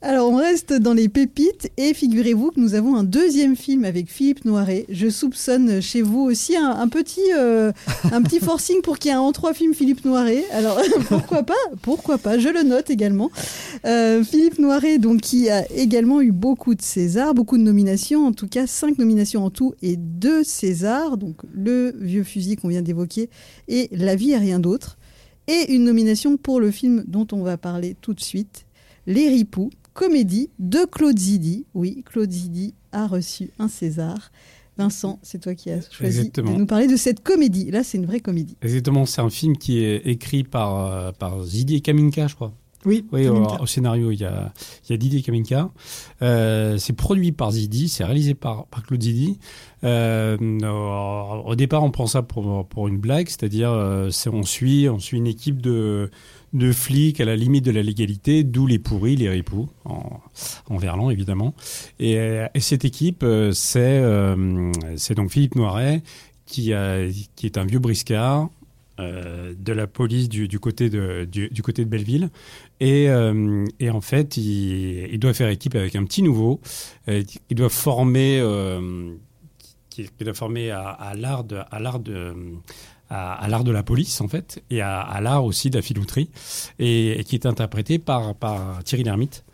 Alors, 0.06 0.28
on 0.28 0.36
reste 0.36 0.74
dans 0.74 0.92
les 0.92 1.08
pépites 1.08 1.72
et 1.78 1.94
figurez-vous 1.94 2.50
que 2.50 2.60
nous 2.60 2.74
avons 2.74 2.94
un 2.94 3.04
deuxième 3.04 3.56
film 3.56 3.86
avec 3.86 4.10
Philippe 4.10 4.44
Noiret. 4.44 4.84
Je 4.90 5.08
soupçonne 5.08 5.80
chez 5.80 6.02
vous 6.02 6.20
aussi 6.20 6.58
un, 6.58 6.72
un 6.72 6.88
petit, 6.88 7.32
euh, 7.34 7.72
un 8.12 8.20
petit 8.20 8.38
forcing 8.42 8.82
pour 8.82 8.98
qu'il 8.98 9.10
y 9.10 9.14
ait 9.14 9.16
un 9.16 9.22
en 9.22 9.32
trois 9.32 9.54
film 9.54 9.72
Philippe 9.72 10.04
Noiret. 10.04 10.44
Alors, 10.52 10.78
pourquoi 11.08 11.42
pas 11.42 11.54
Pourquoi 11.80 12.18
pas 12.18 12.38
Je 12.38 12.50
le 12.50 12.64
note 12.64 12.90
également. 12.90 13.30
Euh, 13.86 14.22
Philippe 14.22 14.58
Noiret, 14.58 14.98
donc, 14.98 15.22
qui 15.22 15.48
a 15.48 15.66
également 15.72 16.20
eu 16.20 16.32
beaucoup 16.32 16.74
de 16.74 16.82
Césars, 16.82 17.32
beaucoup 17.32 17.56
de 17.56 17.62
nominations, 17.62 18.26
en 18.26 18.32
tout 18.32 18.46
cas 18.46 18.66
cinq 18.66 18.98
nominations 18.98 19.42
en 19.42 19.48
tout 19.48 19.72
et 19.80 19.96
deux 19.96 20.44
Césars, 20.44 21.16
donc 21.16 21.36
le 21.54 21.94
vieux 21.98 22.24
fusil 22.24 22.56
qu'on 22.56 22.68
vient 22.68 22.82
d'évoquer 22.82 23.30
et 23.68 23.88
La 23.90 24.16
vie 24.16 24.32
et 24.32 24.36
rien 24.38 24.58
d'autre. 24.58 24.98
Et 25.48 25.72
une 25.72 25.84
nomination 25.84 26.36
pour 26.36 26.60
le 26.60 26.70
film 26.70 27.04
dont 27.06 27.26
on 27.32 27.42
va 27.42 27.56
parler 27.56 27.96
tout 28.02 28.12
de 28.12 28.20
suite, 28.20 28.66
Les 29.06 29.30
Ripoux, 29.30 29.70
comédie 29.94 30.50
de 30.58 30.80
Claude 30.90 31.18
Zidi. 31.18 31.64
Oui, 31.74 32.02
Claude 32.04 32.30
Zidi 32.30 32.74
a 32.92 33.06
reçu 33.06 33.50
un 33.58 33.68
César. 33.68 34.30
Vincent, 34.76 35.20
c'est 35.22 35.40
toi 35.40 35.54
qui 35.54 35.70
as 35.70 35.88
choisi 35.90 36.18
Exactement. 36.18 36.52
de 36.52 36.56
nous 36.58 36.66
parler 36.66 36.88
de 36.88 36.96
cette 36.96 37.22
comédie. 37.22 37.70
Là, 37.70 37.84
c'est 37.84 37.96
une 37.96 38.06
vraie 38.06 38.18
comédie. 38.20 38.56
Exactement, 38.60 39.06
c'est 39.06 39.20
un 39.20 39.30
film 39.30 39.56
qui 39.56 39.78
est 39.78 39.98
écrit 40.04 40.42
par, 40.42 40.86
euh, 40.92 41.12
par 41.12 41.40
Didier 41.44 41.80
Kaminka, 41.80 42.26
je 42.26 42.34
crois. 42.34 42.52
Oui, 42.84 43.06
Oui, 43.12 43.26
au, 43.28 43.64
scénario, 43.66 44.10
il 44.10 44.20
y 44.20 44.24
a, 44.24 44.52
il 44.86 44.90
y 44.90 44.94
a 44.94 44.96
Didier 44.98 45.22
Kaminka. 45.22 45.70
Euh, 46.22 46.76
c'est 46.76 46.92
produit 46.92 47.30
par 47.32 47.52
Zidi, 47.52 47.88
c'est 47.88 48.04
réalisé 48.04 48.34
par, 48.34 48.66
par 48.66 48.82
Claude 48.82 49.00
Zidi. 49.00 49.38
Euh, 49.84 50.36
au, 50.64 51.50
au 51.50 51.54
départ, 51.54 51.82
on 51.84 51.90
prend 51.90 52.06
ça 52.06 52.22
pour, 52.22 52.66
pour 52.66 52.88
une 52.88 52.98
blague, 52.98 53.28
c'est-à-dire 53.28 53.70
euh, 53.70 54.10
c'est- 54.10 54.28
on, 54.28 54.42
suit, 54.42 54.88
on 54.88 54.98
suit 54.98 55.16
une 55.18 55.26
équipe 55.28 55.62
de, 55.62 56.10
de 56.54 56.70
flics 56.72 57.20
à 57.20 57.24
la 57.24 57.36
limite 57.36 57.64
de 57.64 57.72
la 57.72 57.82
légalité, 57.82 58.44
d'où 58.44 58.66
les 58.66 58.78
pourris, 58.78 59.16
les 59.16 59.28
ripoux, 59.28 59.68
en, 59.84 60.20
en 60.70 60.76
verlan 60.76 61.10
évidemment. 61.10 61.52
Et, 61.98 62.16
euh, 62.18 62.46
et 62.54 62.60
cette 62.60 62.84
équipe, 62.84 63.22
euh, 63.24 63.52
c'est 63.52 63.80
euh, 63.80 64.72
c'est 64.96 65.14
donc 65.14 65.30
Philippe 65.30 65.56
Noiret, 65.56 66.02
qui, 66.46 66.70
est 66.70 67.58
un 67.58 67.64
vieux 67.64 67.80
briscard, 67.80 68.48
de 68.96 69.72
la 69.72 69.88
police 69.88 70.28
du, 70.28 70.60
côté 70.60 70.88
de, 70.88 71.84
Belleville. 71.84 72.30
Et, 72.78 73.10
en 73.10 74.00
fait, 74.00 74.36
il, 74.36 75.18
doit 75.18 75.34
faire 75.34 75.48
équipe 75.48 75.74
avec 75.74 75.96
un 75.96 76.04
petit 76.04 76.22
nouveau. 76.22 76.60
Il 77.08 77.24
doit 77.56 77.70
former, 77.70 78.40
qui, 79.90 80.08
doit 80.20 80.34
former 80.34 80.70
à 80.70 81.12
l'art 81.16 81.42
de, 81.44 82.34
à, 83.10 83.46
l'art 83.48 83.64
de 83.64 83.70
la 83.70 83.82
police 83.82 84.20
en 84.20 84.28
fait, 84.28 84.62
et 84.70 84.80
à, 84.80 85.20
l'art 85.20 85.44
aussi 85.44 85.70
de 85.70 85.76
la 85.76 85.82
filouterie, 85.82 86.30
et, 86.78 87.22
qui 87.26 87.36
est 87.36 87.46
interprété 87.46 87.98
par, 87.98 88.34
par 88.34 88.82
Thierry 88.84 89.04
Lhermitte. 89.04 89.44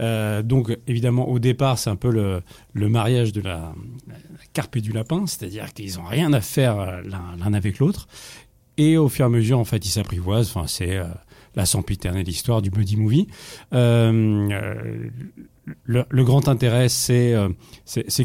Euh, 0.00 0.42
donc 0.42 0.76
évidemment, 0.86 1.28
au 1.28 1.38
départ, 1.38 1.78
c'est 1.78 1.90
un 1.90 1.96
peu 1.96 2.10
le, 2.10 2.42
le 2.72 2.88
mariage 2.88 3.32
de 3.32 3.40
la, 3.40 3.74
carpe 4.52 4.76
et 4.76 4.80
du 4.80 4.92
lapin, 4.92 5.26
c'est-à-dire 5.26 5.72
qu'ils 5.72 5.96
n'ont 5.96 6.04
rien 6.04 6.32
à 6.32 6.40
faire 6.40 6.78
euh, 6.78 7.02
l'un 7.02 7.54
avec 7.54 7.78
l'autre. 7.78 8.06
Et 8.76 8.96
au 8.96 9.08
fur 9.08 9.24
et 9.24 9.26
à 9.26 9.28
mesure, 9.28 9.58
en 9.58 9.64
fait, 9.64 9.84
ils 9.84 9.90
s'apprivoisent. 9.90 10.50
Enfin, 10.54 10.66
c'est 10.66 10.96
euh, 10.96 11.04
la 11.54 11.66
sempiternelle 11.66 12.28
histoire 12.28 12.62
du 12.62 12.70
buddy 12.70 12.96
movie. 12.96 13.26
Euh, 13.72 15.10
le, 15.84 16.04
le 16.08 16.24
grand 16.24 16.48
intérêt, 16.48 16.88
c'est 16.88 17.34
euh, 17.34 17.48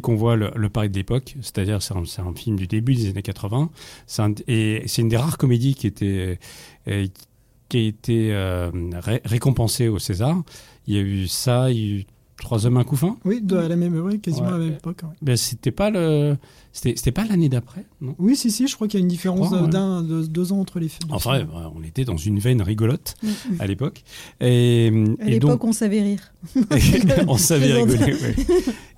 qu'on 0.01 0.15
voit 0.15 0.36
le, 0.36 0.51
le 0.56 0.70
Paris 0.70 0.89
de 0.89 0.96
l'époque, 0.98 1.36
c'est-à-dire 1.41 1.82
c'est 1.82 1.94
un, 1.94 2.03
un 2.25 2.34
film 2.34 2.56
du 2.56 2.67
début 2.67 2.96
des 2.96 3.10
années 3.10 3.22
80. 3.22 3.70
C'est 4.08 4.22
un- 4.22 4.34
et 4.48 4.84
c'est 4.88 5.01
une 5.01 5.10
des 5.10 5.17
rares 5.17 5.38
comédies 5.38 5.75
qui 5.75 5.88
était 5.88 6.39
euh, 6.88 7.08
qui 7.70 7.77
a 7.77 7.82
été 7.82 8.34
euh, 8.34 8.72
ré- 8.94 9.22
récompensée 9.25 9.88
au 9.88 10.00
César. 10.00 10.41
Il 10.88 10.96
y 10.96 10.98
a 10.98 11.01
eu 11.01 11.27
ça, 11.27 11.70
il 11.70 11.77
y 11.77 11.82
a 11.82 12.00
eu 12.00 12.06
Trois 12.39 12.67
hommes 12.67 12.77
un 12.77 12.84
couffin. 12.84 13.17
Oui, 13.25 13.41
de, 13.41 13.58
à 13.58 13.67
la 13.67 13.75
même, 13.75 13.96
oui, 14.00 14.20
quasiment 14.20 14.48
Ouais. 14.50 14.53
à 14.53 14.58
la 14.58 14.63
même 14.65 14.74
époque. 14.74 15.00
ouais. 15.03 15.10
Ben 15.24 15.36
c'était 15.36 15.72
pas 15.72 15.89
le, 15.89 16.38
c'était 16.72 16.94
c'était 16.96 17.12
pas 17.12 17.25
l'année 17.25 17.50
d'après, 17.50 17.84
non? 18.00 18.13
Oui, 18.20 18.36
si, 18.36 18.51
si, 18.51 18.67
je 18.67 18.75
crois 18.75 18.88
qu'il 18.88 19.00
y 19.00 19.01
a 19.01 19.03
une 19.03 19.08
différence 19.10 19.48
crois, 19.48 19.63
ouais. 19.63 19.67
d'un, 19.70 20.03
de 20.03 20.24
deux 20.27 20.53
ans 20.53 20.60
entre 20.60 20.79
les 20.79 20.88
films. 20.88 21.10
Enfin, 21.12 21.39
ouais, 21.39 21.46
on 21.75 21.82
était 21.84 22.06
dans 22.06 22.15
une 22.15 22.38
veine 22.38 22.62
rigolote 22.62 23.15
Mm. 23.24 23.27
à 23.60 23.65
l'époque. 23.65 24.03
Et, 24.39 24.91
À 25.20 25.25
et 25.27 25.32
l'époque, 25.32 25.50
donc, 25.50 25.63
on 25.63 25.72
savait 25.74 26.01
rire. 26.01 26.32
on 27.27 27.38
savait 27.38 27.74
rigoler. 27.74 28.13
ouais. 28.13 28.36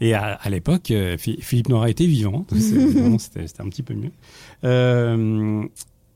Et 0.01 0.13
à, 0.13 0.33
à 0.33 0.49
l'époque, 0.49 0.91
euh, 0.91 1.15
Phi- 1.17 1.39
Philippe 1.41 1.69
Noiret 1.69 1.91
était 1.91 2.05
vivant. 2.07 2.45
Vraiment, 2.51 3.19
C'était 3.19 3.47
c'était 3.47 3.61
un 3.61 3.69
petit 3.69 3.83
peu 3.83 3.93
mieux. 3.93 4.11
Euh, 4.65 5.63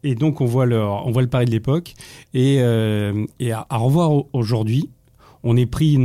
et 0.03 0.15
donc, 0.15 0.41
on 0.41 0.45
voit 0.45 0.65
le, 0.65 0.81
on 0.83 1.11
voit 1.11 1.21
le 1.21 1.29
pari 1.29 1.45
de 1.45 1.51
l'époque. 1.51 1.93
Et, 2.33 2.57
euh, 2.59 3.25
et 3.39 3.53
à, 3.53 3.65
à 3.69 3.77
revoir 3.77 4.11
au- 4.11 4.29
aujourd'hui, 4.33 4.89
on 5.43 5.55
est 5.57 5.65
pris 5.65 5.97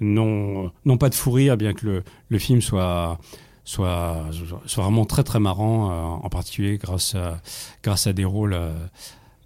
non, 0.00 0.70
non 0.84 0.96
pas 0.96 1.08
de 1.08 1.14
fou 1.14 1.30
rire, 1.30 1.56
bien 1.56 1.72
que 1.72 1.86
le, 1.86 2.04
le 2.28 2.38
film 2.38 2.60
soit 2.60 3.18
soit, 3.68 4.24
soit 4.64 4.82
vraiment 4.82 5.04
très 5.04 5.24
très 5.24 5.40
marrant, 5.40 5.90
euh, 5.90 6.24
en 6.24 6.28
particulier 6.30 6.78
grâce 6.78 7.14
à, 7.14 7.42
grâce 7.82 8.06
à 8.06 8.14
des 8.14 8.24
rôles, 8.24 8.54
euh, 8.54 8.72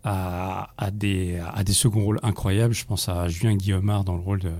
à, 0.04 0.71
à, 0.78 0.90
des, 0.92 1.40
à 1.54 1.64
des 1.64 1.73
seconds 1.73 2.04
rôles 2.04 2.21
incroyables. 2.23 2.73
Je 2.73 2.85
pense 2.85 3.09
à 3.09 3.26
Julien 3.28 3.56
Guillaumard 3.56 4.04
dans 4.04 4.14
le 4.14 4.21
rôle 4.21 4.38
de, 4.38 4.52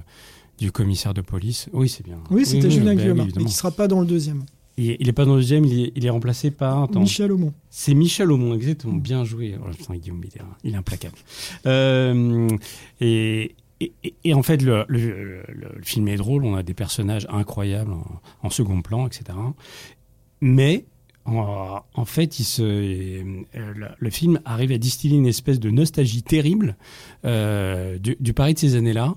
du 0.59 0.73
commissaire 0.73 1.15
de 1.15 1.21
police. 1.21 1.69
Oui, 1.73 1.89
c'est 1.89 2.05
bien. 2.05 2.19
Oui, 2.31 2.45
c'était 2.45 2.67
oui, 2.67 2.73
Julien 2.73 2.87
bah 2.87 2.91
oui, 2.91 3.03
Guillaumard, 3.03 3.27
mais 3.27 3.33
qui 3.33 3.45
ne 3.45 3.49
sera 3.49 3.71
pas 3.71 3.87
dans 3.87 4.01
le 4.01 4.07
deuxième. 4.07 4.43
Et 4.79 4.97
il 5.01 5.09
est 5.09 5.13
pas 5.13 5.27
dans 5.27 5.35
le 5.35 5.43
deuxième, 5.43 5.65
il 5.65 5.81
est, 5.85 5.93
il 5.95 6.07
est 6.07 6.11
remplacé 6.11 6.51
par. 6.51 6.85
attends. 6.85 7.01
Michel 7.01 7.31
Aumont. 7.31 7.53
C'est 7.71 7.95
Michel 7.95 8.33
Aumont, 8.33 8.55
exactement. 8.55 8.95
Bien 8.95 9.23
joué. 9.23 9.55
Oh, 9.61 9.71
putain, 9.71 9.95
Guillaume, 9.95 10.23
il 10.65 10.73
est 10.73 10.77
implacable. 10.77 11.19
Euh, 11.67 12.49
et, 13.01 13.55
et, 14.25 14.35
en 14.35 14.43
fait, 14.43 14.63
le, 14.63 14.87
film 15.83 16.09
est 16.09 16.17
drôle. 16.17 16.45
On 16.45 16.55
a 16.55 16.63
des 16.63 16.75
personnages 16.75 17.27
incroyables 17.31 17.93
en, 18.43 18.51
second 18.51 18.83
plan, 18.83 19.07
etc. 19.07 19.39
Mais 20.41 20.85
en, 21.25 22.05
fait, 22.05 22.37
euh, 22.61 23.43
le, 23.99 24.11
film 24.11 24.41
arrive 24.45 24.73
à 24.73 24.79
distiller 24.79 25.17
une 25.17 25.27
espèce 25.27 25.61
de 25.61 25.71
nostalgie 25.71 26.23
terrible 26.23 26.77
euh, 27.25 27.99
du, 27.99 28.17
du 28.19 28.33
Paris 28.33 28.55
de 28.55 28.59
ces 28.59 28.77
années-là. 28.77 29.17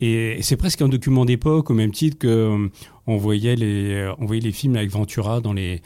Et 0.00 0.38
c'est 0.42 0.56
presque 0.56 0.82
un 0.82 0.88
document 0.88 1.24
d'époque, 1.24 1.70
au 1.70 1.74
même 1.74 1.92
titre 1.92 2.18
que 2.18 2.26
euh, 2.26 2.68
on 3.06 3.16
voyait 3.16 3.54
les, 3.56 4.52
films 4.52 4.76
avec 4.76 4.90
Ventura 4.90 5.40
dans 5.40 5.52
les, 5.52 5.82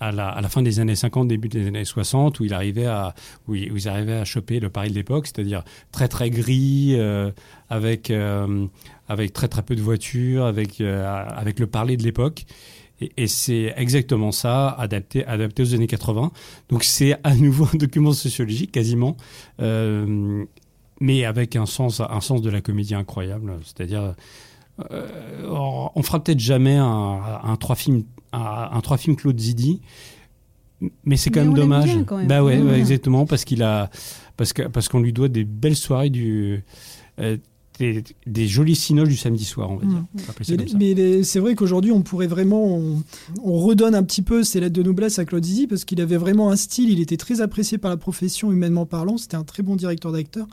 à, 0.00 0.12
la, 0.12 0.48
fin 0.48 0.62
des 0.62 0.80
années 0.80 0.96
50, 0.96 1.28
début 1.28 1.48
des 1.48 1.66
années 1.66 1.84
60, 1.84 2.40
où 2.40 2.44
il 2.44 2.54
arrivait 2.54 2.86
à, 2.86 3.14
où 3.48 3.54
ils, 3.54 3.88
arrivaient 3.88 4.14
à 4.14 4.24
choper 4.24 4.60
le 4.60 4.70
Paris 4.70 4.90
de 4.90 4.94
l'époque, 4.94 5.26
c'est-à-dire 5.26 5.64
très 5.92 6.08
très 6.08 6.30
gris, 6.30 6.94
euh, 6.96 7.30
avec 7.68 8.10
euh, 8.10 8.66
avec 9.08 9.32
très 9.32 9.48
très 9.48 9.62
peu 9.62 9.76
de 9.76 9.82
voitures, 9.82 10.44
avec 10.44 10.80
euh, 10.80 11.24
avec 11.28 11.58
le 11.58 11.66
parler 11.66 11.96
de 11.96 12.02
l'époque. 12.02 12.44
Et, 13.00 13.12
et 13.16 13.26
c'est 13.26 13.74
exactement 13.76 14.32
ça, 14.32 14.70
adapté 14.70 15.24
adapté 15.26 15.62
aux 15.62 15.74
années 15.74 15.86
80. 15.86 16.32
Donc 16.68 16.84
c'est 16.84 17.16
à 17.24 17.34
nouveau 17.34 17.66
un 17.74 17.76
document 17.76 18.12
sociologique 18.12 18.72
quasiment. 18.72 19.16
Mais 20.98 21.26
avec 21.26 21.56
un 21.56 21.66
sens, 21.66 22.00
un 22.00 22.20
sens 22.22 22.40
de 22.40 22.48
la 22.48 22.62
comédie 22.62 22.94
incroyable. 22.94 23.52
C'est-à-dire, 23.64 24.14
euh, 24.90 25.06
on 25.48 25.90
on 25.94 26.02
fera 26.02 26.22
peut-être 26.22 26.40
jamais 26.40 26.76
un, 26.76 27.20
un 27.42 27.56
trois 27.56 27.76
films, 27.76 28.04
un, 28.32 28.68
un 28.72 28.80
trois 28.80 28.96
films 28.98 29.16
Claude 29.16 29.38
Zidi, 29.38 29.80
mais 31.04 31.16
c'est 31.16 31.30
quand 31.30 31.40
même 31.40 31.54
dommage. 31.54 31.84
bien, 31.84 32.04
quand 32.04 32.18
même. 32.18 32.26
Bah 32.26 32.42
ouais, 32.44 32.58
exactement, 32.78 33.26
parce 33.26 33.44
qu'il 33.44 33.62
a, 33.62 33.90
parce 34.36 34.52
que 34.52 34.62
parce 34.62 34.88
qu'on 34.88 35.00
lui 35.00 35.12
doit 35.12 35.28
des 35.28 35.44
belles 35.44 35.76
soirées 35.76 36.10
du. 36.10 36.64
euh, 37.20 37.36
des, 37.78 38.02
des 38.26 38.48
jolis 38.48 38.74
cinoches 38.74 39.08
du 39.08 39.16
samedi 39.16 39.44
soir, 39.44 39.70
on 39.70 39.76
va 39.76 39.84
dire. 39.84 40.02
Mm. 40.14 40.78
Mais, 40.78 41.22
c'est 41.22 41.40
vrai 41.40 41.54
qu'aujourd'hui, 41.54 41.92
on 41.92 42.02
pourrait 42.02 42.26
vraiment. 42.26 42.76
On, 42.76 43.02
on 43.42 43.58
redonne 43.58 43.94
un 43.94 44.02
petit 44.02 44.22
peu 44.22 44.42
ses 44.44 44.60
lettres 44.60 44.74
de 44.74 44.82
noblesse 44.82 45.18
à 45.18 45.24
Claude 45.24 45.44
Zidi 45.44 45.66
parce 45.66 45.84
qu'il 45.84 46.00
avait 46.00 46.16
vraiment 46.16 46.50
un 46.50 46.56
style. 46.56 46.90
Il 46.90 47.00
était 47.00 47.16
très 47.18 47.40
apprécié 47.40 47.78
par 47.78 47.90
la 47.90 47.96
profession, 47.96 48.52
humainement 48.52 48.86
parlant. 48.86 49.18
C'était 49.18 49.36
un 49.36 49.44
très 49.44 49.62
bon 49.62 49.76
directeur 49.76 50.12
d'acteur. 50.12 50.46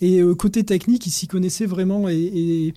Et 0.00 0.20
euh, 0.20 0.34
côté 0.34 0.64
technique, 0.64 1.06
il 1.06 1.10
s'y 1.10 1.26
connaissait 1.26 1.66
vraiment. 1.66 2.08
Et, 2.08 2.74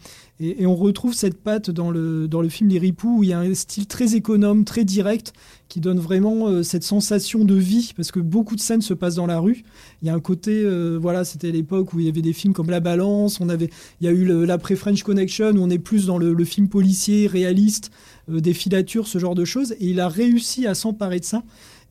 on 0.61 0.75
retrouve 0.75 1.15
cette 1.15 1.41
patte 1.41 1.71
dans 1.71 1.89
le, 1.89 2.27
dans 2.27 2.41
le 2.41 2.49
film 2.49 2.69
Les 2.69 2.77
Ripoux 2.77 3.17
où 3.17 3.23
il 3.23 3.29
y 3.29 3.33
a 3.33 3.39
un 3.39 3.55
style 3.55 3.87
très 3.87 4.13
économe, 4.15 4.65
très 4.65 4.85
direct, 4.85 5.33
qui 5.67 5.79
donne 5.79 5.97
vraiment 5.97 6.47
euh, 6.47 6.61
cette 6.61 6.83
sensation 6.83 7.43
de 7.43 7.55
vie 7.55 7.91
parce 7.97 8.11
que 8.11 8.19
beaucoup 8.19 8.55
de 8.55 8.61
scènes 8.61 8.83
se 8.83 8.93
passent 8.93 9.15
dans 9.15 9.25
la 9.25 9.39
rue. 9.39 9.63
Il 10.03 10.07
y 10.07 10.11
a 10.11 10.13
un 10.13 10.19
côté. 10.19 10.61
euh, 10.63 10.99
voilà, 11.01 11.25
c'était 11.25 11.51
l'époque 11.51 11.91
où 11.93 11.99
il 11.99 12.05
y 12.05 12.09
avait 12.09 12.21
des 12.21 12.33
films 12.33 12.53
comme 12.53 12.69
La 12.69 12.79
Balance. 12.79 13.41
On 13.41 13.49
avait 13.49 13.71
il 13.99 14.05
y 14.05 14.07
a 14.07 14.11
eu 14.11 14.45
l'après-French 14.45 15.01
Connection, 15.01 15.53
où 15.55 15.59
on 15.59 15.71
est 15.71 15.79
plus 15.79 16.05
dans 16.05 16.19
le, 16.19 16.45
film 16.45 16.69
policier, 16.69 17.25
réaliste, 17.25 17.89
des 18.29 18.53
filatures, 18.53 19.07
ce 19.07 19.17
genre 19.17 19.35
de 19.35 19.43
choses. 19.43 19.71
Et 19.79 19.87
il 19.87 19.99
a 19.99 20.07
réussi 20.07 20.67
à 20.67 20.75
s'emparer 20.75 21.19
de 21.19 21.25
ça. 21.25 21.41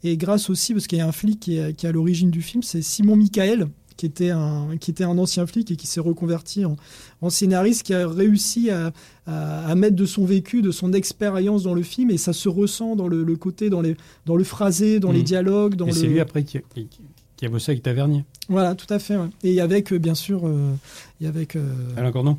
Et 0.04 0.16
grâce 0.16 0.50
aussi, 0.50 0.72
parce 0.72 0.86
qu'il 0.86 0.98
y 0.98 1.00
a 1.00 1.08
un 1.08 1.12
flic 1.12 1.40
qui 1.40 1.56
est, 1.56 1.74
qui 1.74 1.86
est 1.86 1.88
à 1.88 1.92
l'origine 1.92 2.30
du 2.30 2.42
film, 2.42 2.62
c'est 2.62 2.82
Simon 2.82 3.16
Michael, 3.16 3.66
qui 3.96 4.06
était, 4.06 4.30
un, 4.30 4.76
qui 4.78 4.90
était 4.90 5.04
un 5.04 5.16
ancien 5.18 5.46
flic 5.46 5.70
et 5.70 5.76
qui 5.76 5.86
s'est 5.86 6.00
reconverti 6.00 6.64
en, 6.64 6.76
en 7.22 7.30
scénariste, 7.30 7.82
qui 7.84 7.94
a 7.94 8.06
réussi 8.06 8.70
à, 8.70 8.92
à- 9.26 9.66
à 9.66 9.74
mettre 9.74 9.96
de 9.96 10.06
son 10.06 10.24
vécu, 10.24 10.60
de 10.62 10.70
son 10.70 10.92
expérience 10.92 11.62
dans 11.62 11.74
le 11.74 11.82
film. 11.82 12.10
Et 12.10 12.18
ça 12.18 12.32
se 12.32 12.48
ressent 12.48 12.94
dans 12.96 13.08
le, 13.08 13.24
le 13.24 13.36
côté, 13.36 13.70
dans, 13.70 13.80
les, 13.80 13.96
dans 14.26 14.36
le 14.36 14.44
phrasé, 14.44 15.00
dans 15.00 15.12
les 15.12 15.20
Mhm. 15.20 15.24
dialogues. 15.24 15.74
Dans 15.76 15.86
Et 15.86 15.92
c'est 15.92 16.06
lui 16.08 16.20
après 16.20 16.44
qui, 16.44 16.58
qui, 16.74 16.88
qui 17.36 17.46
a 17.46 17.48
bossé 17.48 17.72
avec 17.72 17.82
Tavernier. 17.82 18.24
Voilà, 18.48 18.74
tout 18.74 18.92
à 18.92 18.98
fait. 18.98 19.16
ouais. 19.16 19.28
Et 19.42 19.60
avec, 19.60 19.92
euh, 19.92 19.98
bien 19.98 20.14
sûr, 20.14 20.46
euh, 20.46 20.72
et 21.20 21.26
avec... 21.26 21.56
euh, 21.56 21.64
Alain 21.96 22.12
Cordon 22.12 22.38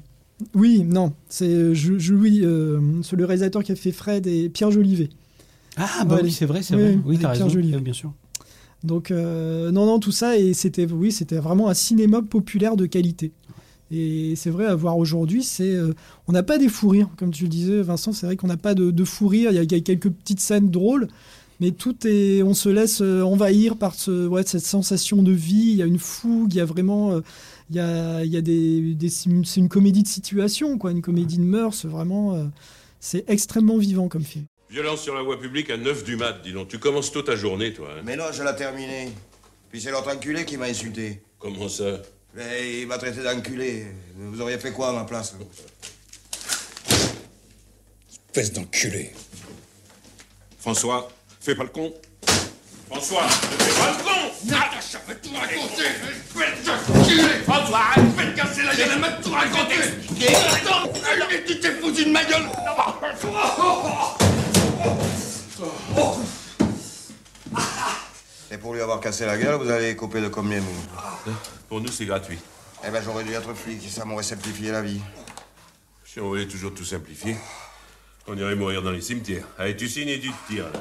oui, 0.53 0.83
non, 0.83 1.13
c'est 1.29 1.47
euh, 1.51 1.73
oui, 2.11 2.41
euh, 2.43 2.79
c'est 3.01 3.15
le 3.15 3.25
réalisateur 3.25 3.63
qui 3.63 3.71
a 3.71 3.75
fait 3.75 3.91
Fred 3.91 4.27
et 4.27 4.49
Pierre 4.49 4.69
Jolivet. 4.69 5.09
Ah, 5.77 6.05
bah 6.05 6.17
Ouais, 6.17 6.21
oui, 6.25 6.31
c'est 6.31 6.45
vrai, 6.45 6.61
c'est 6.61 6.75
oui, 6.75 6.81
vrai. 6.81 6.99
oui, 7.05 7.17
t'as 7.17 7.29
avec 7.29 7.37
Pierre 7.39 7.47
raison. 7.47 7.49
Jolivet. 7.49 7.79
Bien 7.81 7.93
sûr. 7.93 8.13
Donc 8.88 9.12
euh, 9.12 9.70
non, 9.72 9.86
non, 9.86 10.00
tout 10.00 10.12
ça 10.12 10.38
et 10.38 10.53
c'était 10.53 10.86
oui, 10.86 11.12
c'était 11.12 11.38
vraiment 11.38 11.67
un 11.70 11.74
cinéma 11.74 12.22
populaire 12.22 12.75
de 12.75 12.86
qualité. 12.88 13.32
Et 13.91 14.34
c'est 14.36 14.50
vrai 14.50 14.65
à 14.65 14.75
voir 14.75 14.98
aujourd'hui, 14.98 15.44
c'est 15.44 15.74
euh, 15.75 15.94
on 16.27 16.32
n'a 16.34 16.44
pas 16.44 16.58
des 16.58 16.67
fous 16.70 16.89
rires 16.89 17.10
comme 17.17 17.32
tu 17.32 17.44
le 17.44 17.50
disais, 17.50 17.82
Vincent. 17.82 18.12
C'est 18.13 18.25
vrai 18.25 18.36
qu'on 18.36 18.48
n'a 18.48 18.58
pas 18.58 18.74
de, 18.75 18.91
de 18.91 19.03
fous 19.03 19.27
rires. 19.27 19.51
Il 19.51 19.56
y, 19.56 19.60
a, 19.60 19.63
il 19.63 19.72
y 19.72 19.75
a 19.75 19.79
quelques 19.82 20.10
petites 20.10 20.39
scènes 20.41 20.70
drôles, 20.70 21.08
mais 21.60 21.72
tout 21.72 21.96
est, 22.06 22.44
on 22.44 22.53
se 22.53 22.70
laisse 22.70 23.01
euh, 23.01 23.22
envahir 23.24 23.77
par 23.77 23.94
ce, 23.96 24.27
ouais, 24.27 24.44
cette 24.46 24.65
sensation 24.65 25.24
de 25.24 25.32
vie. 25.32 25.70
Il 25.72 25.75
y 25.77 25.82
a 25.84 25.86
une 25.86 26.00
fougue, 26.00 26.53
il 26.53 26.58
y 26.58 26.62
a 26.62 26.65
vraiment, 26.65 27.22
il 27.70 27.75
y 27.77 27.79
a, 27.79 28.25
y 28.25 28.36
a 28.38 28.41
des, 28.41 28.94
des- 28.96 29.10
c'est 29.10 29.29
une 29.58 29.70
comédie 29.70 30.03
de 30.03 30.08
situation, 30.08 30.77
quoi, 30.77 30.91
une 30.91 31.01
comédie 31.01 31.38
de 31.38 31.44
mœurs. 31.44 31.86
Vraiment, 31.86 32.36
c'est 33.00 33.24
extrêmement 33.29 33.77
vivant 33.77 34.08
comme 34.10 34.24
film. 34.24 34.46
Violence 34.69 35.01
sur 35.01 35.15
la 35.15 35.21
voie 35.21 35.39
publique 35.39 35.69
à 35.69 35.77
9 35.77 36.03
du 36.03 36.17
mat, 36.17 36.41
dis 36.43 36.51
donc. 36.51 36.67
Tu 36.67 36.77
commences 36.79 37.12
tôt 37.12 37.21
ta 37.21 37.36
journée, 37.36 37.74
toi. 37.74 37.89
hein. 37.97 38.01
Mais 38.03 38.15
non, 38.17 38.25
je 38.33 38.43
l'ai 38.43 38.55
terminé. 38.55 39.12
Puis 39.71 39.81
c'est 39.81 39.91
l'autre 39.91 40.13
enculé 40.13 40.43
qui 40.45 40.57
m'a 40.57 40.65
insulté. 40.65 41.21
Comment 41.39 41.69
ça? 41.69 42.00
Mais 42.33 42.81
il 42.81 42.88
m'a 42.88 42.97
traité 42.97 43.24
d'enculé. 43.24 43.88
Vous 44.17 44.41
auriez 44.41 44.57
fait 44.57 44.71
quoi 44.71 44.89
à 44.89 44.93
ma 44.93 45.05
place 45.05 45.36
Espèce 48.27 48.51
d'enculé. 48.53 49.13
François, 50.59 51.09
fais 51.39 51.55
pas 51.55 51.63
le 51.63 51.69
con. 51.69 51.93
François, 52.89 53.24
ne 53.24 53.29
fais 53.29 53.79
pas 53.81 53.91
le 53.97 54.03
con 54.03 54.09
Natacha, 54.45 55.00
va 55.07 55.15
tout 55.15 55.33
raconter 55.33 55.83
Espèce 55.83 56.63
d'enculé 56.65 57.24
François, 57.45 57.81
je 57.97 58.01
vais 58.21 58.31
te 58.31 58.38
casser 58.38 58.63
la 58.63 58.75
gueule, 58.75 58.89
elle 58.93 59.00
m'a 59.00 59.12
tout 59.13 59.31
raconté 59.31 59.75
Attends, 59.75 60.93
tu 61.45 61.59
t'es 61.59 61.71
foutu 61.71 62.05
de 62.05 62.12
ma 62.12 62.24
gueule 62.24 62.43
Et 68.51 68.58
pour 68.58 68.74
lui 68.74 68.82
avoir 68.82 69.00
cassé 69.00 69.25
la 69.25 69.38
gueule, 69.38 69.56
vous 69.56 69.70
avez 69.70 69.96
coupé 69.96 70.22
de 70.22 70.29
combien, 70.29 70.60
vous? 70.60 71.32
Pour 71.67 71.82
nous, 71.82 71.91
c'est 71.91 72.06
gratuit. 72.06 72.39
Eh 72.86 72.89
ben, 72.91 73.01
j'aurais 73.03 73.24
dû 73.24 73.34
être 73.34 73.53
flic, 73.53 73.82
ça 73.89 74.06
m'aurait 74.06 74.24
simplifié 74.24 74.72
la 74.72 74.82
vie. 74.82 75.01
Si 76.06 76.20
on 76.20 76.27
voulait 76.27 76.48
toujours 76.48 76.74
tout 76.74 76.86
simplifier, 76.86 77.36
on 78.27 78.38
irait 78.38 78.56
mourir 78.56 78.82
dans 78.82 78.91
les 78.91 79.01
cimetières. 79.01 79.46
Allez, 79.58 79.75
tu 79.75 79.89
signes 79.89 80.10
et 80.10 80.20
tu 80.20 80.32
te 80.32 80.48
tires, 80.48 80.70
là. 80.72 80.79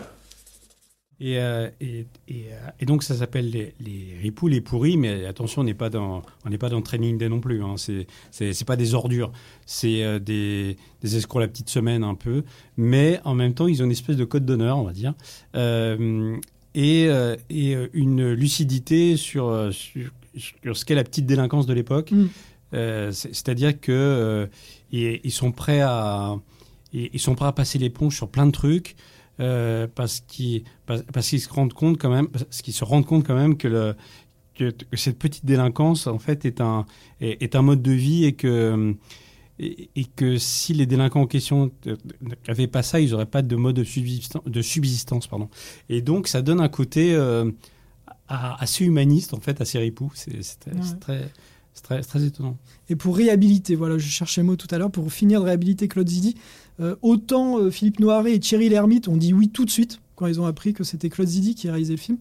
Et, 1.18 1.38
euh, 1.38 1.70
et, 1.80 2.00
et, 2.28 2.44
euh, 2.52 2.68
et 2.78 2.84
donc 2.84 3.02
ça 3.02 3.14
s'appelle 3.14 3.48
les, 3.48 3.72
les 3.80 4.18
ripoux, 4.20 4.48
les 4.48 4.60
pourris, 4.60 4.98
mais 4.98 5.24
attention, 5.24 5.62
on 5.62 5.64
n'est 5.64 5.72
pas 5.72 5.88
dans 5.88 6.22
on 6.44 6.50
n'est 6.50 6.58
pas 6.58 6.68
dans 6.68 6.82
Training 6.82 7.16
Day 7.16 7.30
non 7.30 7.40
plus. 7.40 7.62
Hein. 7.62 7.76
C'est 7.78 8.06
c'est 8.30 8.64
pas 8.66 8.76
des 8.76 8.92
ordures, 8.92 9.32
c'est 9.64 10.04
euh, 10.04 10.18
des 10.18 10.76
des 11.00 11.16
escrocs 11.16 11.40
la 11.40 11.48
petite 11.48 11.70
semaine 11.70 12.04
un 12.04 12.14
peu, 12.14 12.44
mais 12.76 13.18
en 13.24 13.34
même 13.34 13.54
temps 13.54 13.66
ils 13.66 13.80
ont 13.82 13.86
une 13.86 13.92
espèce 13.92 14.16
de 14.16 14.26
code 14.26 14.44
d'honneur, 14.44 14.76
on 14.76 14.84
va 14.84 14.92
dire, 14.92 15.14
et 16.74 17.08
une 17.94 18.32
lucidité 18.32 19.16
sur 19.16 19.72
sur, 19.72 20.10
sur 20.36 20.76
ce 20.76 20.84
qu'est 20.84 20.94
la 20.94 21.04
petite 21.04 21.24
délinquance 21.26 21.66
de 21.66 21.72
l'époque. 21.72 22.12
Mm. 22.12 22.26
C'est- 22.72 23.32
C'est-à-dire 23.34 23.80
que 23.80 24.48
ils, 24.92 25.20
ils 25.24 25.30
sont 25.32 25.50
prêts 25.52 25.80
à 25.80 26.36
ils 26.92 27.08
ils 27.14 27.20
sont 27.20 27.34
prêts 27.34 27.46
à 27.48 27.52
passer 27.52 27.78
l'éponge 27.78 28.14
sur 28.16 28.28
plein 28.28 28.44
de 28.46 28.52
trucs 28.52 28.96
euh, 29.40 29.86
parce 29.94 30.20
qu'ils 30.20 30.64
parce, 30.86 31.02
se 31.26 31.48
rendent 31.48 31.72
compte 31.72 31.98
quand 31.98 32.10
même 32.10 32.28
parce 32.28 32.62
qu'ils 32.62 32.74
se 32.74 32.84
rendent 32.84 33.06
compte 33.06 33.26
quand 33.26 33.34
même 33.36 33.56
que 33.56 33.68
le 33.68 33.94
que, 34.54 34.70
que 34.70 34.96
cette 34.96 35.18
petite 35.18 35.44
délinquance 35.44 36.06
en 36.06 36.18
fait 36.18 36.44
est 36.44 36.60
un 36.60 36.86
est, 37.20 37.42
est 37.42 37.54
un 37.54 37.62
mode 37.62 37.82
de 37.82 37.92
vie 37.92 38.24
et 38.24 38.32
que 38.32 38.94
et, 39.58 39.88
et 39.96 40.04
que 40.04 40.36
si 40.38 40.74
les 40.74 40.86
délinquants 40.86 41.22
en 41.22 41.26
question 41.26 41.70
n'avaient 42.46 42.66
pas 42.66 42.82
ça, 42.82 43.00
ils 43.00 43.10
n'auraient 43.10 43.26
pas 43.26 43.42
de 43.42 43.56
mode 43.56 43.76
de 43.76 43.84
subsistance, 43.84 44.44
de 44.44 44.62
subsistance 44.62 45.26
pardon. 45.26 45.48
Et 45.88 46.02
donc 46.02 46.28
ça 46.28 46.42
donne 46.42 46.60
un 46.60 46.68
côté 46.68 47.14
euh, 47.14 47.50
assez 48.28 48.84
humaniste 48.84 49.34
en 49.34 49.40
fait, 49.40 49.60
assez 49.60 49.78
ripou. 49.78 50.10
C'est 50.14 50.42
c'est 50.42 50.58
très, 50.60 50.72
Ouais. 50.72 50.80
c'est 50.82 51.00
très, 51.00 51.30
c'est 51.76 52.00
très, 52.00 52.24
étonnant. 52.24 52.56
Et 52.88 52.96
pour 52.96 53.16
réhabiliter, 53.16 53.74
voilà, 53.74 53.98
je 53.98 54.08
cherchais 54.08 54.40
le 54.40 54.46
mot 54.46 54.56
tout 54.56 54.66
à 54.70 54.78
l'heure, 54.78 54.90
pour 54.90 55.12
finir 55.12 55.40
de 55.40 55.44
réhabiliter 55.44 55.88
Claude 55.88 56.08
Zidi, 56.08 56.34
euh, 56.80 56.96
autant 57.02 57.58
euh, 57.58 57.70
Philippe 57.70 58.00
Noiret 58.00 58.32
et 58.32 58.40
Thierry 58.40 58.68
Lhermitte 58.68 59.08
ont 59.08 59.16
dit 59.16 59.32
oui 59.32 59.48
tout 59.50 59.64
de 59.64 59.70
suite 59.70 60.00
quand 60.14 60.26
ils 60.26 60.40
ont 60.40 60.46
appris 60.46 60.72
que 60.72 60.84
c'était 60.84 61.10
Claude 61.10 61.28
Zidi 61.28 61.54
qui 61.54 61.68
réalisait 61.68 61.92
le 61.94 61.98
film. 61.98 62.18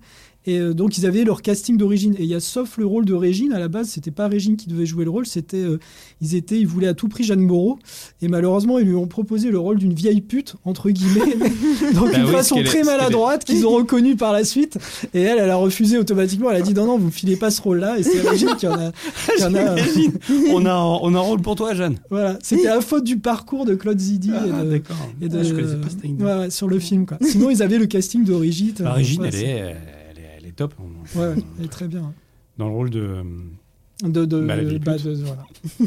Et 0.47 0.59
euh, 0.59 0.73
donc 0.73 0.97
ils 0.97 1.05
avaient 1.05 1.23
leur 1.23 1.41
casting 1.41 1.77
d'origine. 1.77 2.13
Et 2.19 2.23
il 2.23 2.27
y 2.29 2.35
a 2.35 2.39
sauf 2.39 2.77
le 2.77 2.85
rôle 2.85 3.05
de 3.05 3.13
Régine 3.13 3.51
à 3.53 3.59
la 3.59 3.67
base, 3.67 3.89
c'était 3.89 4.11
pas 4.11 4.27
Régine 4.27 4.57
qui 4.57 4.67
devait 4.69 4.85
jouer 4.85 5.03
le 5.03 5.09
rôle, 5.09 5.25
c'était 5.25 5.57
euh, 5.57 5.79
ils 6.21 6.35
étaient, 6.35 6.59
ils 6.59 6.67
voulaient 6.67 6.87
à 6.87 6.93
tout 6.93 7.07
prix 7.07 7.23
Jeanne 7.23 7.39
Moreau. 7.41 7.79
Et 8.21 8.27
malheureusement 8.27 8.77
ils 8.79 8.85
lui 8.85 8.95
ont 8.95 9.07
proposé 9.07 9.49
le 9.51 9.57
rôle 9.59 9.77
d'une 9.79 9.93
vieille 9.93 10.21
pute 10.21 10.55
entre 10.65 10.89
guillemets. 10.89 11.35
donc 11.93 12.11
Bah 12.11 12.17
une 12.19 12.25
oui, 12.25 12.31
façon 12.31 12.61
très 12.63 12.79
est. 12.79 12.83
maladroite 12.83 13.43
qu'ils 13.45 13.65
ont 13.65 13.71
reconnue 13.71 14.15
par 14.15 14.33
la 14.33 14.43
suite. 14.43 14.77
Et 15.13 15.21
elle, 15.21 15.39
elle 15.39 15.49
a 15.49 15.55
refusé 15.55 15.97
automatiquement. 15.97 16.51
Elle 16.51 16.57
a 16.57 16.61
dit 16.61 16.73
non 16.73 16.85
non, 16.85 16.97
vous 16.97 17.11
filez 17.11 17.35
pas 17.37 17.49
ce 17.51 17.61
rôle-là. 17.61 17.97
Et 17.99 18.03
c'est 18.03 18.21
Régine 18.21 18.55
qui 18.57 18.67
en 18.67 18.73
a, 18.73 18.91
qui 19.37 19.43
en 19.43 19.53
a- 19.55 19.75
J'imagine. 19.77 20.11
on, 20.53 20.65
a, 20.65 20.71
un- 20.71 20.99
on 21.01 21.15
a 21.15 21.17
un 21.17 21.21
rôle 21.21 21.41
pour 21.41 21.55
toi, 21.55 21.73
Jeanne. 21.73 21.95
voilà. 22.09 22.37
C'était 22.43 22.65
la 22.65 22.81
faute 22.81 23.03
du 23.03 23.17
parcours 23.17 23.65
de 23.65 23.75
Claude 23.75 23.99
Zidi 23.99 24.29
et 24.29 24.33
Ah, 24.53 24.63
de, 24.63 24.69
d'accord. 24.69 24.95
et 25.21 25.27
de- 25.27 25.39
Ah, 25.39 25.43
je 25.43 25.53
connaissais 25.53 25.75
pas 25.77 25.89
cette 25.89 26.03
ouais, 26.03 26.23
ouais, 26.23 26.49
sur 26.49 26.67
le 26.67 26.79
film 26.79 27.05
quoi. 27.05 27.17
Sinon 27.21 27.49
ils 27.49 27.63
avaient 27.63 27.77
le 27.79 27.87
casting 27.87 28.23
d'origine. 28.23 28.73
Régine, 28.83 29.21
Ouais, 29.21 29.27
elle, 29.29 29.33
c'est- 29.33 29.41
est, 29.45 29.49
elle, 29.49 29.77
est, 30.55 30.57
top. 30.57 30.73
On- 30.79 31.19
Ouais, 31.19 31.27
ouais, 31.35 31.43
elle 31.59 31.65
est 31.65 31.69
très 31.69 31.87
bien. 31.87 32.13
Dans 32.57 32.67
le 32.67 32.73
rôle 32.73 32.89
de. 32.89 33.17
De, 34.03 34.25
de, 34.25 34.41
Bah, 34.41 34.55
bah, 34.57 34.97
de- 34.97 35.23
voilà. 35.23 35.45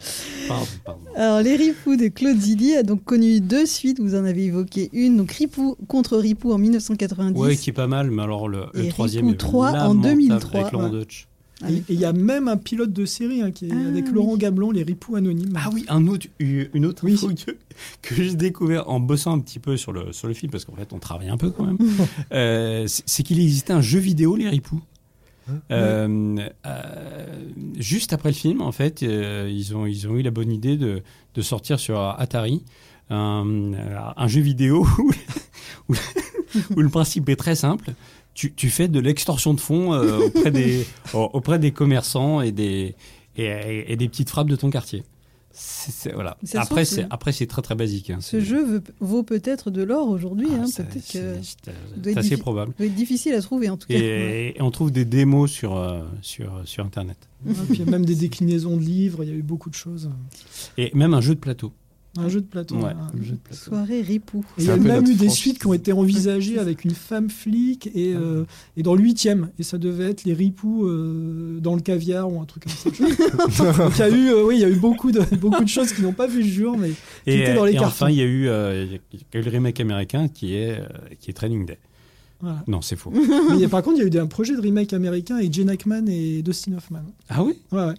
Pardon, 0.48 0.66
pardon. 0.84 1.00
Alors, 1.14 1.40
les 1.42 1.56
Ripoux 1.56 1.96
de 1.96 2.08
Claude 2.08 2.38
Zidi 2.38 2.74
a 2.74 2.82
donc 2.82 3.04
connu 3.04 3.40
deux 3.40 3.66
suites. 3.66 4.00
Vous 4.00 4.14
en 4.14 4.24
avez 4.24 4.46
évoqué 4.46 4.88
une. 4.92 5.18
Donc, 5.18 5.32
Ripou 5.32 5.76
contre 5.88 6.16
Ripou 6.16 6.52
en 6.52 6.58
1990. 6.58 7.38
Ouais, 7.38 7.56
qui 7.56 7.70
est 7.70 7.74
pas 7.74 7.86
mal, 7.86 8.10
mais 8.10 8.22
alors 8.22 8.48
le, 8.48 8.66
troisième 8.88 9.26
Ripou 9.26 9.34
est 9.34 9.38
3 9.38 9.68
en 9.68 9.72
lamentable 9.74 10.02
2003, 10.02 10.60
avec 10.60 10.72
Laurent 10.72 10.84
ouais. 10.86 10.90
Deutsch. 10.90 11.28
Ah 11.62 11.70
Et 11.70 11.74
oui. 11.74 11.82
il 11.90 12.00
y 12.00 12.04
a 12.04 12.12
même 12.12 12.48
un 12.48 12.56
pilote 12.56 12.92
de 12.92 13.04
série 13.04 13.42
hein, 13.42 13.50
qui 13.50 13.66
est 13.66 13.72
Ah, 13.72 13.88
avec 13.88 14.06
oui. 14.06 14.12
Laurent 14.12 14.36
Gablon, 14.36 14.70
les 14.70 14.82
ripoux 14.82 15.16
anonymes. 15.16 15.52
Ah 15.56 15.68
oui, 15.72 15.84
un 15.88 16.06
autre, 16.06 16.26
une 16.38 16.86
autre 16.86 17.04
Oui. 17.04 17.14
info 17.14 17.28
que, 17.28 17.52
que 18.02 18.14
j'ai 18.14 18.34
découvert 18.34 18.88
en 18.88 19.00
bossant 19.00 19.32
un 19.32 19.40
petit 19.40 19.58
peu 19.58 19.76
sur 19.76 19.92
le, 19.92 20.12
sur 20.12 20.26
le 20.28 20.34
film, 20.34 20.50
parce 20.50 20.64
qu'en 20.64 20.74
fait 20.76 20.92
on 20.92 20.98
travaille 20.98 21.28
un 21.28 21.36
peu 21.36 21.50
quand 21.50 21.64
même, 21.66 21.78
euh, 22.32 22.84
c'est 22.86 23.22
qu'il 23.22 23.40
existait 23.40 23.72
un 23.72 23.80
jeu 23.82 23.98
vidéo, 23.98 24.36
Les 24.36 24.48
Ripoux. 24.48 24.80
Euh, 25.72 26.36
euh, 26.64 27.26
juste 27.78 28.12
après 28.12 28.28
le 28.28 28.34
film, 28.36 28.60
en 28.62 28.70
fait, 28.70 29.02
euh, 29.02 29.50
ils, 29.52 29.74
ont, 29.74 29.84
ils 29.84 30.06
ont 30.06 30.16
eu 30.16 30.22
la 30.22 30.30
bonne 30.30 30.52
idée 30.52 30.76
de, 30.76 31.02
de 31.34 31.42
sortir 31.42 31.80
sur 31.80 31.98
Atari 32.00 32.62
un, 33.10 33.72
un 34.16 34.28
jeu 34.28 34.40
vidéo 34.42 34.86
où, 34.98 35.10
où- 35.88 35.94
où 36.76 36.80
le 36.80 36.88
principe 36.88 37.28
est 37.28 37.36
très 37.36 37.56
simple. 37.56 37.92
Tu, 38.40 38.54
tu 38.54 38.70
fais 38.70 38.88
de 38.88 38.98
l'extorsion 39.00 39.52
de 39.52 39.60
fonds 39.60 39.92
euh, 39.92 40.18
auprès, 40.28 40.50
des, 40.50 40.86
auprès 41.12 41.58
des 41.58 41.72
commerçants 41.72 42.40
et 42.40 42.52
des, 42.52 42.94
et, 43.36 43.96
des 43.96 44.08
petites 44.08 44.30
frappes 44.30 44.48
de 44.48 44.56
ton 44.56 44.70
quartier. 44.70 45.02
C'est- 45.52 45.90
c'est- 45.90 46.12
voilà. 46.12 46.38
Ça 46.42 46.52
se 46.52 46.66
Après, 46.66 46.84
c'est 46.86 47.06
après 47.10 47.32
c'est 47.32 47.46
très 47.46 47.60
très 47.60 47.74
basique. 47.74 48.08
hein. 48.08 48.18
Ce 48.22 48.40
C'est- 48.40 48.46
jeu 48.46 48.64
veut- 48.64 48.82
vaut 49.00 49.22
peut-être 49.24 49.70
de 49.70 49.82
l'or 49.82 50.08
aujourd'hui. 50.08 50.46
ah, 50.52 50.60
hein, 50.62 50.66
c'est- 50.66 50.84
Peut-être 50.84 51.04
c'est- 51.04 51.18
que 52.02 52.18
assez 52.18 52.36
diffi- 52.36 52.38
probable. 52.38 52.72
doit 52.78 52.86
être 52.86 52.94
difficile 52.94 53.34
à 53.34 53.42
trouver 53.42 53.68
en 53.68 53.76
tout 53.76 53.88
cas. 53.88 53.94
Et, 53.94 54.54
et 54.56 54.62
on 54.62 54.70
trouve 54.70 54.90
des 54.90 55.04
démos 55.04 55.50
sur, 55.50 55.76
euh, 55.76 56.00
sur, 56.22 56.62
sur 56.64 56.86
Internet. 56.86 57.18
Ouais, 57.44 57.52
puis 57.66 57.74
il 57.80 57.84
y 57.84 57.88
a 57.88 57.90
même 57.90 58.06
des 58.06 58.14
déclinaisons 58.26 58.78
de 58.78 58.82
livres, 58.82 59.22
il 59.22 59.28
y 59.28 59.32
a 59.32 59.36
eu 59.36 59.42
beaucoup 59.42 59.68
de 59.68 59.74
choses. 59.74 60.08
Et 60.78 60.90
même 60.94 61.12
un 61.12 61.20
jeu 61.20 61.34
de 61.34 61.40
plateau. 61.40 61.72
Un 62.18 62.28
jeu 62.28 62.40
de 62.40 62.46
plateau. 62.46 62.74
Ouais, 62.76 62.86
hein. 62.90 63.06
un 63.14 63.22
jeu 63.24 63.32
de 63.32 63.36
plateau. 63.38 63.60
Soirée 63.70 64.02
Ripou. 64.02 64.44
Et 64.58 64.62
il 64.62 64.66
y 64.66 64.70
a 64.70 64.76
même 64.76 65.06
eu 65.06 65.14
des 65.14 65.28
suites 65.28 65.60
qui 65.60 65.66
ont 65.68 65.72
été 65.74 65.92
envisagées 65.92 66.58
avec 66.58 66.84
une 66.84 66.90
femme 66.90 67.30
flic 67.30 67.86
et, 67.94 68.14
euh, 68.14 68.44
et 68.76 68.82
dans 68.82 68.96
le 68.96 69.02
huitième. 69.02 69.50
Et 69.60 69.62
ça 69.62 69.78
devait 69.78 70.10
être 70.10 70.24
les 70.24 70.34
ripoux 70.34 70.86
euh, 70.86 71.60
dans 71.60 71.76
le 71.76 71.80
caviar 71.80 72.30
ou 72.32 72.40
un 72.40 72.46
truc 72.46 72.64
comme 72.64 72.72
ça. 72.72 72.90
Donc 73.78 73.92
il 73.94 73.98
y 74.00 74.02
a 74.02 74.08
eu, 74.08 74.28
euh, 74.30 74.44
oui, 74.44 74.56
il 74.56 74.60
y 74.60 74.64
a 74.64 74.68
eu 74.68 74.74
beaucoup 74.76 75.12
de, 75.12 75.20
beaucoup 75.36 75.62
de 75.62 75.68
choses 75.68 75.92
qui 75.92 76.02
n'ont 76.02 76.12
pas 76.12 76.26
vu 76.26 76.42
le 76.42 76.48
jour, 76.48 76.76
mais 76.76 76.88
Qui 76.90 76.96
Et, 77.26 77.42
était 77.42 77.54
dans 77.54 77.64
les 77.64 77.72
et 77.72 77.74
cartons. 77.76 77.88
enfin, 77.88 78.10
il 78.10 78.16
y 78.16 78.22
a 78.22 78.24
eu, 78.24 78.48
euh, 78.48 78.86
y 79.12 79.36
a 79.36 79.38
eu 79.38 79.42
le 79.42 79.50
remake 79.50 79.78
américain 79.78 80.26
qui 80.26 80.54
est, 80.54 80.82
qui 81.20 81.30
est 81.30 81.34
Training 81.34 81.64
Day. 81.64 81.78
voilà. 82.40 82.64
Non, 82.66 82.82
c'est 82.82 82.96
faux. 82.96 83.12
Mais 83.60 83.68
par 83.68 83.82
contre, 83.82 83.98
il 83.98 84.00
y 84.00 84.04
a 84.04 84.06
eu 84.06 84.10
des- 84.10 84.18
un 84.18 84.26
projet 84.26 84.56
de 84.56 84.60
remake 84.60 84.92
américain 84.94 85.36
avec 85.36 85.52
Jane 85.54 85.70
Ackman 85.70 86.06
et 86.08 86.42
Dustin 86.42 86.72
Hoffman. 86.72 87.04
ah 87.28 87.44
oui? 87.44 87.54
Ouais, 87.70 87.84
ouais. 87.86 87.94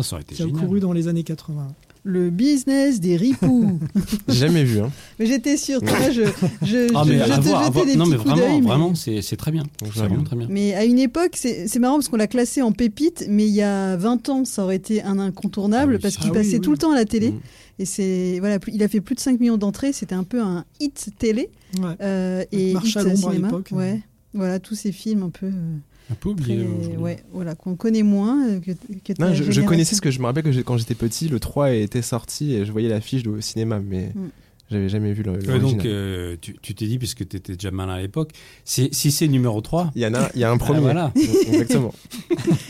Ça 0.00 0.12
aurait 0.14 0.22
été 0.22 0.36
Qui 0.36 0.42
a 0.42 0.46
couru 0.46 0.78
dans 0.78 0.92
les 0.92 1.08
années 1.08 1.24
80. 1.24 1.74
Le 2.04 2.30
business 2.30 3.00
des 3.00 3.16
Ripoux. 3.16 3.78
Jamais 4.28 4.64
vu. 4.64 4.80
Hein. 4.80 4.90
mais 5.18 5.26
j'étais 5.26 5.56
sûre. 5.56 5.80
tu 5.80 5.86
vois, 5.86 6.10
je, 6.10 6.22
je, 6.62 6.88
Ah, 6.94 7.02
je, 7.04 7.10
mais 7.12 7.18
je 7.18 7.32
à 7.32 7.38
te 7.38 7.42
voir, 7.42 7.60
à 7.60 7.64
jetais 7.66 7.72
voir. 7.74 7.86
des 7.86 7.96
Non, 7.96 8.04
petits 8.04 8.10
mais 8.12 8.16
coups 8.16 8.30
vraiment, 8.30 8.46
d'œil, 8.48 8.60
mais- 8.60 8.66
vraiment, 8.68 8.94
c'est 8.94 9.22
c'est 9.22 9.36
très 9.36 9.50
bien. 9.50 9.64
Vraiment 9.84 10.22
très 10.22 10.36
bien. 10.36 10.46
Mais 10.50 10.74
à 10.74 10.84
une 10.84 10.98
époque, 10.98 11.32
c'est 11.34 11.68
c'est 11.68 11.78
marrant 11.78 11.96
parce 11.96 12.08
qu'on 12.08 12.16
l'a 12.16 12.26
classé 12.26 12.62
en 12.62 12.72
pépite, 12.72 13.26
mais 13.28 13.46
il 13.46 13.54
y 13.54 13.62
a 13.62 13.96
20 13.96 14.28
ans, 14.28 14.44
ça 14.44 14.64
aurait 14.64 14.76
été 14.76 15.02
un 15.02 15.18
incontournable 15.18 15.92
Ah 15.92 15.96
oui. 15.96 16.02
parce 16.02 16.16
qu'il 16.16 16.30
Ah 16.30 16.34
passait 16.34 16.54
oui. 16.54 16.60
tout 16.60 16.70
le 16.70 16.78
temps 16.78 16.92
à 16.92 16.96
la 16.96 17.04
télé. 17.04 17.30
Mm. 17.32 17.40
Et 17.80 17.84
c'est 17.84 18.36
voilà, 18.40 18.58
il 18.72 18.82
a 18.82 18.88
fait 18.88 19.00
plus 19.00 19.14
de 19.14 19.20
5 19.20 19.38
millions 19.40 19.56
d'entrées, 19.58 19.92
c'était 19.92 20.14
un 20.14 20.24
peu 20.24 20.40
un 20.40 20.64
hit 20.80 21.10
télé 21.18 21.50
Ouais. 21.80 21.94
euh, 22.00 22.44
et 22.52 22.72
Marche 22.72 22.88
hit 22.90 22.96
à 22.96 23.16
cinéma. 23.16 23.48
l'époque. 23.48 23.68
Ouais. 23.72 24.00
Voilà, 24.34 24.58
tous 24.58 24.74
ces 24.74 24.92
films 24.92 25.22
un 25.22 25.30
peu 25.30 25.46
euh, 25.46 25.76
Un 26.10 26.14
peu 26.14 26.34
très, 26.34 26.52
oublié. 26.52 26.64
aujourd'hui. 26.66 26.96
ouais, 26.96 27.18
voilà, 27.32 27.54
qu'on 27.54 27.76
connaît 27.76 28.02
moins 28.02 28.46
euh, 28.48 28.60
que, 28.60 28.70
que 29.04 29.12
ta 29.12 29.26
Non, 29.28 29.34
je, 29.34 29.60
connaissais 29.60 29.94
ce 29.94 30.00
que 30.00 30.10
je 30.10 30.20
me 30.20 30.24
rappelle 30.26 30.44
que 30.44 30.60
quand 30.62 30.76
j'étais 30.78 30.94
petit, 30.94 31.28
le 31.28 31.38
3 31.40 31.72
était 31.72 32.02
sorti 32.02 32.54
et 32.54 32.64
je 32.64 32.72
voyais 32.72 32.88
l'affiche 32.88 33.26
au 33.26 33.40
cinéma, 33.40 33.78
mais 33.78 34.12
Mm. 34.14 34.28
j'avais 34.70 34.88
jamais 34.88 35.12
vu 35.12 35.22
le. 35.22 35.32
Ouais, 35.32 35.58
donc, 35.58 35.84
euh, 35.84 36.36
tu 36.40 36.56
tu 36.62 36.74
t'es 36.74 36.86
dit, 36.86 36.98
puisque 36.98 37.28
tu 37.28 37.36
étais 37.36 37.52
déjà 37.54 37.70
malin 37.70 37.94
à 37.94 38.00
l'époque, 38.00 38.30
si, 38.64 38.88
si 38.92 39.10
c'est 39.10 39.28
numéro 39.28 39.60
3, 39.60 39.90
Il 39.94 40.02
y 40.02 40.06
en 40.06 40.14
a, 40.14 40.30
il 40.34 40.40
y 40.40 40.44
a 40.44 40.50
un 40.50 40.56
premier. 40.58 40.80
voilà. 40.80 41.12
Exactement. 41.46 41.92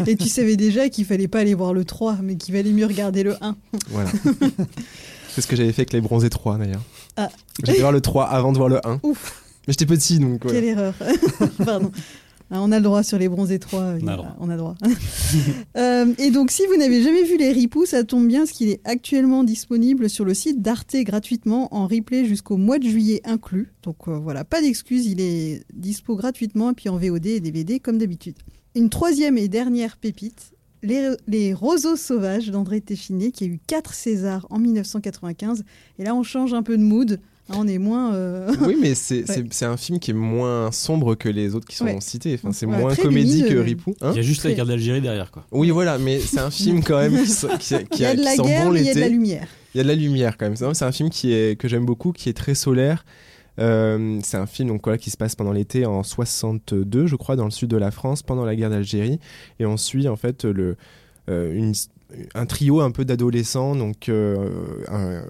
Et 0.07 0.16
tu 0.16 0.29
savais 0.29 0.57
déjà 0.57 0.88
qu'il 0.88 1.05
fallait 1.05 1.29
pas 1.29 1.40
aller 1.40 1.55
voir 1.55 1.72
le 1.72 1.85
3, 1.85 2.18
mais 2.22 2.37
qu'il 2.37 2.55
valait 2.55 2.72
mieux 2.72 2.87
regarder 2.87 3.22
le 3.22 3.35
1. 3.42 3.57
Voilà. 3.90 4.11
C'est 5.29 5.42
ce 5.42 5.46
que 5.46 5.55
j'avais 5.55 5.70
fait 5.72 5.83
avec 5.83 5.92
les 5.92 6.01
bronzés 6.01 6.31
3 6.31 6.59
d'ailleurs. 6.59 6.83
Ah. 7.16 7.29
J'allais 7.62 7.79
voir 7.81 7.92
le 7.92 8.01
3 8.01 8.24
avant 8.24 8.51
de 8.53 8.57
voir 8.59 8.68
le 8.68 8.85
1. 8.85 8.98
Ouf, 9.05 9.42
Mais 9.66 9.72
j'étais 9.72 9.87
petit 9.87 10.18
donc. 10.18 10.42
voilà. 10.42 10.59
quelle 10.61 10.68
erreur. 10.70 10.94
Pardon. 11.64 11.92
Ah, 12.51 12.63
On 12.63 12.73
a 12.73 12.79
le 12.79 12.83
droit 12.83 13.03
sur 13.03 13.19
les 13.19 13.29
bronzés 13.29 13.59
3. 13.59 13.81
On 13.81 13.85
a 13.85 13.95
le 13.95 14.01
droit. 14.01 14.37
On 14.41 14.49
a 14.49 14.53
le 14.53 14.59
droit. 14.59 14.75
Euh, 15.77 16.13
et 16.19 16.31
donc, 16.31 16.51
si 16.51 16.63
vous 16.67 16.77
n'avez 16.77 17.03
jamais 17.03 17.23
vu 17.23 17.37
les 17.37 17.53
Ripoux, 17.53 17.87
ça 17.87 18.03
tombe 18.03 18.27
bien, 18.27 18.41
parce 18.41 18.53
qu'il 18.53 18.69
est 18.69 18.81
actuellement 18.85 19.45
disponible 19.45 20.09
sur 20.11 20.25
le 20.25 20.35
site 20.35 20.61
d'Arte 20.61 20.97
gratuitement 20.97 21.73
en 21.73 21.87
replay 21.87 22.25
jusqu'au 22.25 22.57
mois 22.57 22.79
de 22.79 22.89
juillet 22.89 23.21
inclus. 23.25 23.73
Donc 23.83 24.09
euh, 24.09 24.19
voilà, 24.19 24.45
pas 24.45 24.61
d'excuse, 24.61 25.07
il 25.07 25.21
est 25.21 25.63
dispo 25.73 26.17
gratuitement, 26.17 26.71
et 26.71 26.75
puis 26.75 26.89
en 26.89 26.97
VOD 26.97 27.27
et 27.27 27.41
DVD 27.41 27.79
comme 27.79 27.99
d'habitude. 27.99 28.37
Une 28.75 28.89
troisième 28.89 29.39
et 29.39 29.49
dernière 29.49 29.99
pépite, 29.99 30.53
les, 30.83 31.15
les 31.27 31.55
Roseaux 31.55 31.97
sauvages 31.97 32.51
d'André 32.51 32.81
Téchiné, 32.81 33.31
qui 33.31 33.45
a 33.45 33.47
eu 33.47 33.61
4 33.67 33.95
Césars 33.95 34.47
en 34.51 34.59
1995. 34.59 35.65
Et 35.99 36.05
là, 36.05 36.15
on 36.15 36.23
change 36.23 36.55
un 36.55 36.63
peu 36.63 36.77
de 36.77 36.83
mood. 36.83 37.21
Hein, 37.51 37.55
on 37.59 37.67
est 37.69 37.79
moins. 37.79 38.15
euh, 38.15 38.51
Oui, 38.67 38.77
mais 38.81 38.95
c'est 38.95 39.25
c'est- 39.27 39.41
Ouais. 39.41 39.65
un 39.69 39.77
film 39.77 39.99
qui 39.99 40.11
est 40.11 40.15
moins 40.15 40.71
sombre 40.73 41.15
que 41.15 41.29
les 41.29 41.55
autres 41.55 41.67
qui 41.67 41.77
sont 41.77 41.85
Ouais. 41.87 41.97
cités. 42.01 42.35
Enfin, 42.35 42.53
c'est 42.53 42.67
Ouais, 42.67 42.79
moins 42.79 42.95
comédie 42.95 43.45
que. 43.49 43.55
Ripou. 43.55 43.95
Hein 44.01 44.11
Il 44.13 44.17
y 44.17 44.21
a 44.21 44.23
juste 44.23 44.45
la 44.45 44.53
guerre 44.53 44.67
d'Algérie 44.67 45.01
derrière, 45.01 45.31
quoi. 45.31 45.45
oui, 45.53 45.71
voilà, 45.71 45.99
mais 45.99 46.21
c'est 46.21 46.41
un 46.41 46.51
film 46.51 46.83
quand 46.83 46.99
même 46.99 47.17
qui, 47.23 47.31
sent- 47.31 47.47
qui, 47.59 47.75
qui 47.91 47.99
Il 47.99 48.01
y 48.03 48.05
a 48.07 48.15
de 48.15 48.19
qui 48.21 48.25
la 48.25 48.37
guerre, 48.37 48.65
bon 48.67 48.75
il 48.75 48.83
y 48.85 48.91
a 48.91 48.95
de 48.95 49.01
la 49.01 49.09
lumière. 49.09 49.47
Il 49.75 49.79
y 49.79 49.81
a 49.81 49.83
de 49.85 49.89
la 49.89 49.95
lumière 49.95 50.37
quand 50.39 50.47
même. 50.47 50.57
C'est 50.57 50.75
c'est 50.75 50.85
un 50.85 50.93
film 50.93 51.11
qui 51.11 51.33
est, 51.33 51.59
que 51.59 51.69
j'aime 51.69 51.85
beaucoup, 51.85 52.13
qui 52.13 52.29
est 52.29 52.33
très 52.37 52.55
solaire. 52.55 53.05
Euh, 53.59 54.21
c'est 54.23 54.37
un 54.37 54.47
film 54.47 54.69
donc, 54.69 54.83
voilà, 54.85 54.99
qui 54.99 55.11
se 55.11 55.17
passe 55.17 55.35
pendant 55.35 55.53
l'été 55.53 55.85
en 55.85 56.03
62, 56.03 57.07
je 57.07 57.17
crois, 57.17 57.35
dans 57.35 57.45
le 57.45 57.51
sud 57.51 57.69
de 57.71 57.77
la 57.77 57.91
France, 57.91 58.23
pendant 58.23 58.45
la 58.45 58.55
guerre 58.55 58.71
d'Algérie. 58.71 59.19
Et 59.59 59.67
on 59.67 59.77
suit 59.77 60.07
en 60.09 60.17
fait 60.17 60.45
le, 60.45 60.77
euh, 61.29 61.53
une- 61.55 61.75
un 62.35 62.47
trio 62.47 62.81
un 62.81 62.90
peu 62.90 63.05
d'adolescents. 63.05 63.75
Donc, 63.75 64.09
euh, 64.09 65.23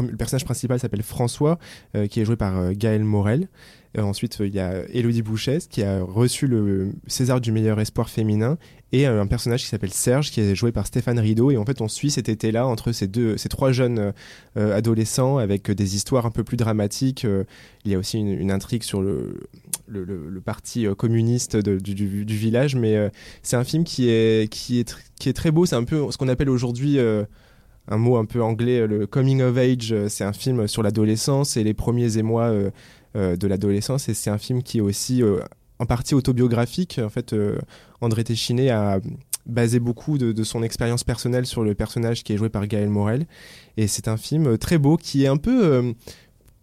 le, 0.00 0.16
personnage 0.16 0.44
principal 0.44 0.78
s'appelle 0.78 1.02
François, 1.02 1.58
euh, 1.96 2.06
qui 2.06 2.20
est 2.20 2.24
joué 2.24 2.36
par 2.36 2.58
euh, 2.58 2.72
Gaël 2.74 3.04
Morel. 3.04 3.48
Et 3.96 4.00
ensuite, 4.00 4.40
euh, 4.40 4.46
il 4.46 4.54
y 4.54 4.60
a 4.60 4.82
Élodie 4.88 5.22
Bouchès, 5.22 5.66
qui 5.68 5.82
a 5.82 6.02
reçu 6.02 6.46
le 6.46 6.92
César 7.06 7.40
du 7.40 7.52
meilleur 7.52 7.78
espoir 7.80 8.08
féminin, 8.08 8.58
et 8.94 9.06
euh, 9.06 9.20
un 9.20 9.26
personnage 9.26 9.62
qui 9.62 9.68
s'appelle 9.68 9.92
Serge, 9.92 10.30
qui 10.30 10.40
est 10.40 10.54
joué 10.54 10.70
par 10.72 10.86
Stéphane 10.86 11.18
Rideau. 11.18 11.50
Et 11.50 11.56
en 11.56 11.64
fait, 11.64 11.80
on 11.80 11.88
suit 11.88 12.10
cet 12.10 12.28
été-là 12.28 12.66
entre 12.66 12.92
ces 12.92 13.08
trois 13.48 13.72
jeunes 13.72 13.98
euh, 13.98 14.12
euh, 14.56 14.76
adolescents 14.76 15.38
avec 15.38 15.70
euh, 15.70 15.74
des 15.74 15.96
histoires 15.96 16.26
un 16.26 16.30
peu 16.30 16.44
plus 16.44 16.56
dramatiques. 16.56 17.24
Euh, 17.24 17.44
il 17.84 17.92
y 17.92 17.94
a 17.94 17.98
aussi 17.98 18.18
une 18.18 18.50
intrigue 18.50 18.82
sur 18.82 19.02
le, 19.02 19.48
le, 19.86 20.40
parti 20.40 20.86
euh, 20.86 20.94
communiste 20.94 21.56
du, 21.56 21.94
du- 21.94 22.36
village, 22.36 22.76
mais 22.76 22.96
euh, 22.96 23.08
c'est 23.42 23.56
un 23.56 23.64
film 23.64 23.84
qui 23.84 24.08
est, 24.08 24.50
qui 24.50 24.80
est, 24.80 24.96
qui 25.18 25.28
est 25.28 25.32
très 25.32 25.50
beau. 25.50 25.66
C'est 25.66 25.76
un 25.76 25.84
peu 25.84 26.10
ce 26.10 26.16
qu'on 26.18 26.28
appelle 26.28 26.50
aujourd'hui 26.50 26.98
euh, 26.98 27.24
un 27.88 27.98
mot 27.98 28.16
un 28.16 28.24
peu 28.24 28.42
anglais, 28.42 28.86
le 28.86 29.06
coming 29.06 29.42
of 29.42 29.56
age. 29.56 29.94
C'est 30.08 30.24
un 30.24 30.32
film 30.32 30.66
sur 30.68 30.82
l'adolescence 30.82 31.56
et 31.56 31.64
les 31.64 31.74
premiers 31.74 32.16
émois 32.16 32.50
de 33.14 33.46
l'adolescence. 33.46 34.08
Et 34.08 34.14
c'est 34.14 34.30
un 34.30 34.38
film 34.38 34.62
qui 34.62 34.78
est 34.78 34.80
aussi 34.80 35.22
en 35.78 35.84
partie 35.84 36.14
autobiographique. 36.14 36.98
En 37.04 37.10
fait, 37.10 37.34
André 38.00 38.24
Téchiné 38.24 38.70
a 38.70 39.00
basé 39.44 39.80
beaucoup 39.80 40.16
de, 40.16 40.32
de 40.32 40.44
son 40.44 40.62
expérience 40.62 41.04
personnelle 41.04 41.44
sur 41.44 41.62
le 41.62 41.74
personnage 41.74 42.24
qui 42.24 42.32
est 42.32 42.38
joué 42.38 42.48
par 42.48 42.66
Gaël 42.66 42.88
Morel. 42.88 43.26
Et 43.76 43.86
c'est 43.86 44.08
un 44.08 44.16
film 44.16 44.56
très 44.56 44.78
beau 44.78 44.96
qui 44.96 45.24
est 45.24 45.28
un 45.28 45.36
peu, 45.36 45.94